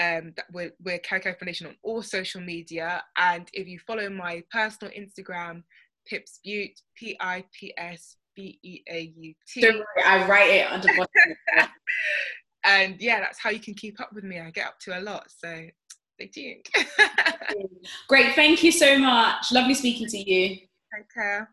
Um, 0.00 0.32
that 0.36 0.46
we're, 0.50 0.72
we're 0.82 0.98
Kari 1.00 1.20
Kari 1.20 1.36
Foundation 1.38 1.66
on 1.66 1.76
all 1.82 2.02
social 2.02 2.40
media. 2.40 3.02
And 3.18 3.50
if 3.52 3.68
you 3.68 3.78
follow 3.86 4.08
my 4.08 4.42
personal 4.50 4.94
Instagram, 4.94 5.62
Pips 6.06 6.40
Beaut, 6.42 6.70
P 6.96 7.14
I 7.20 7.44
P 7.52 7.74
S 7.76 8.16
B 8.34 8.58
E 8.62 8.82
A 8.90 9.12
U 9.14 9.34
T. 9.46 9.82
I 10.02 10.26
write 10.26 10.48
it 10.48 10.72
under 10.72 10.88
and 12.64 12.96
yeah, 12.98 13.20
that's 13.20 13.38
how 13.38 13.50
you 13.50 13.60
can 13.60 13.74
keep 13.74 14.00
up 14.00 14.10
with 14.14 14.24
me. 14.24 14.40
I 14.40 14.50
get 14.50 14.68
up 14.68 14.78
to 14.80 14.98
a 14.98 15.02
lot. 15.02 15.26
So 15.28 15.66
stay 16.14 16.26
tuned. 16.28 16.66
Great. 18.08 18.34
Thank 18.34 18.62
you 18.62 18.72
so 18.72 18.98
much. 18.98 19.52
Lovely 19.52 19.74
speaking 19.74 20.08
to 20.08 20.18
you. 20.18 20.48
Take 20.94 21.12
care. 21.14 21.50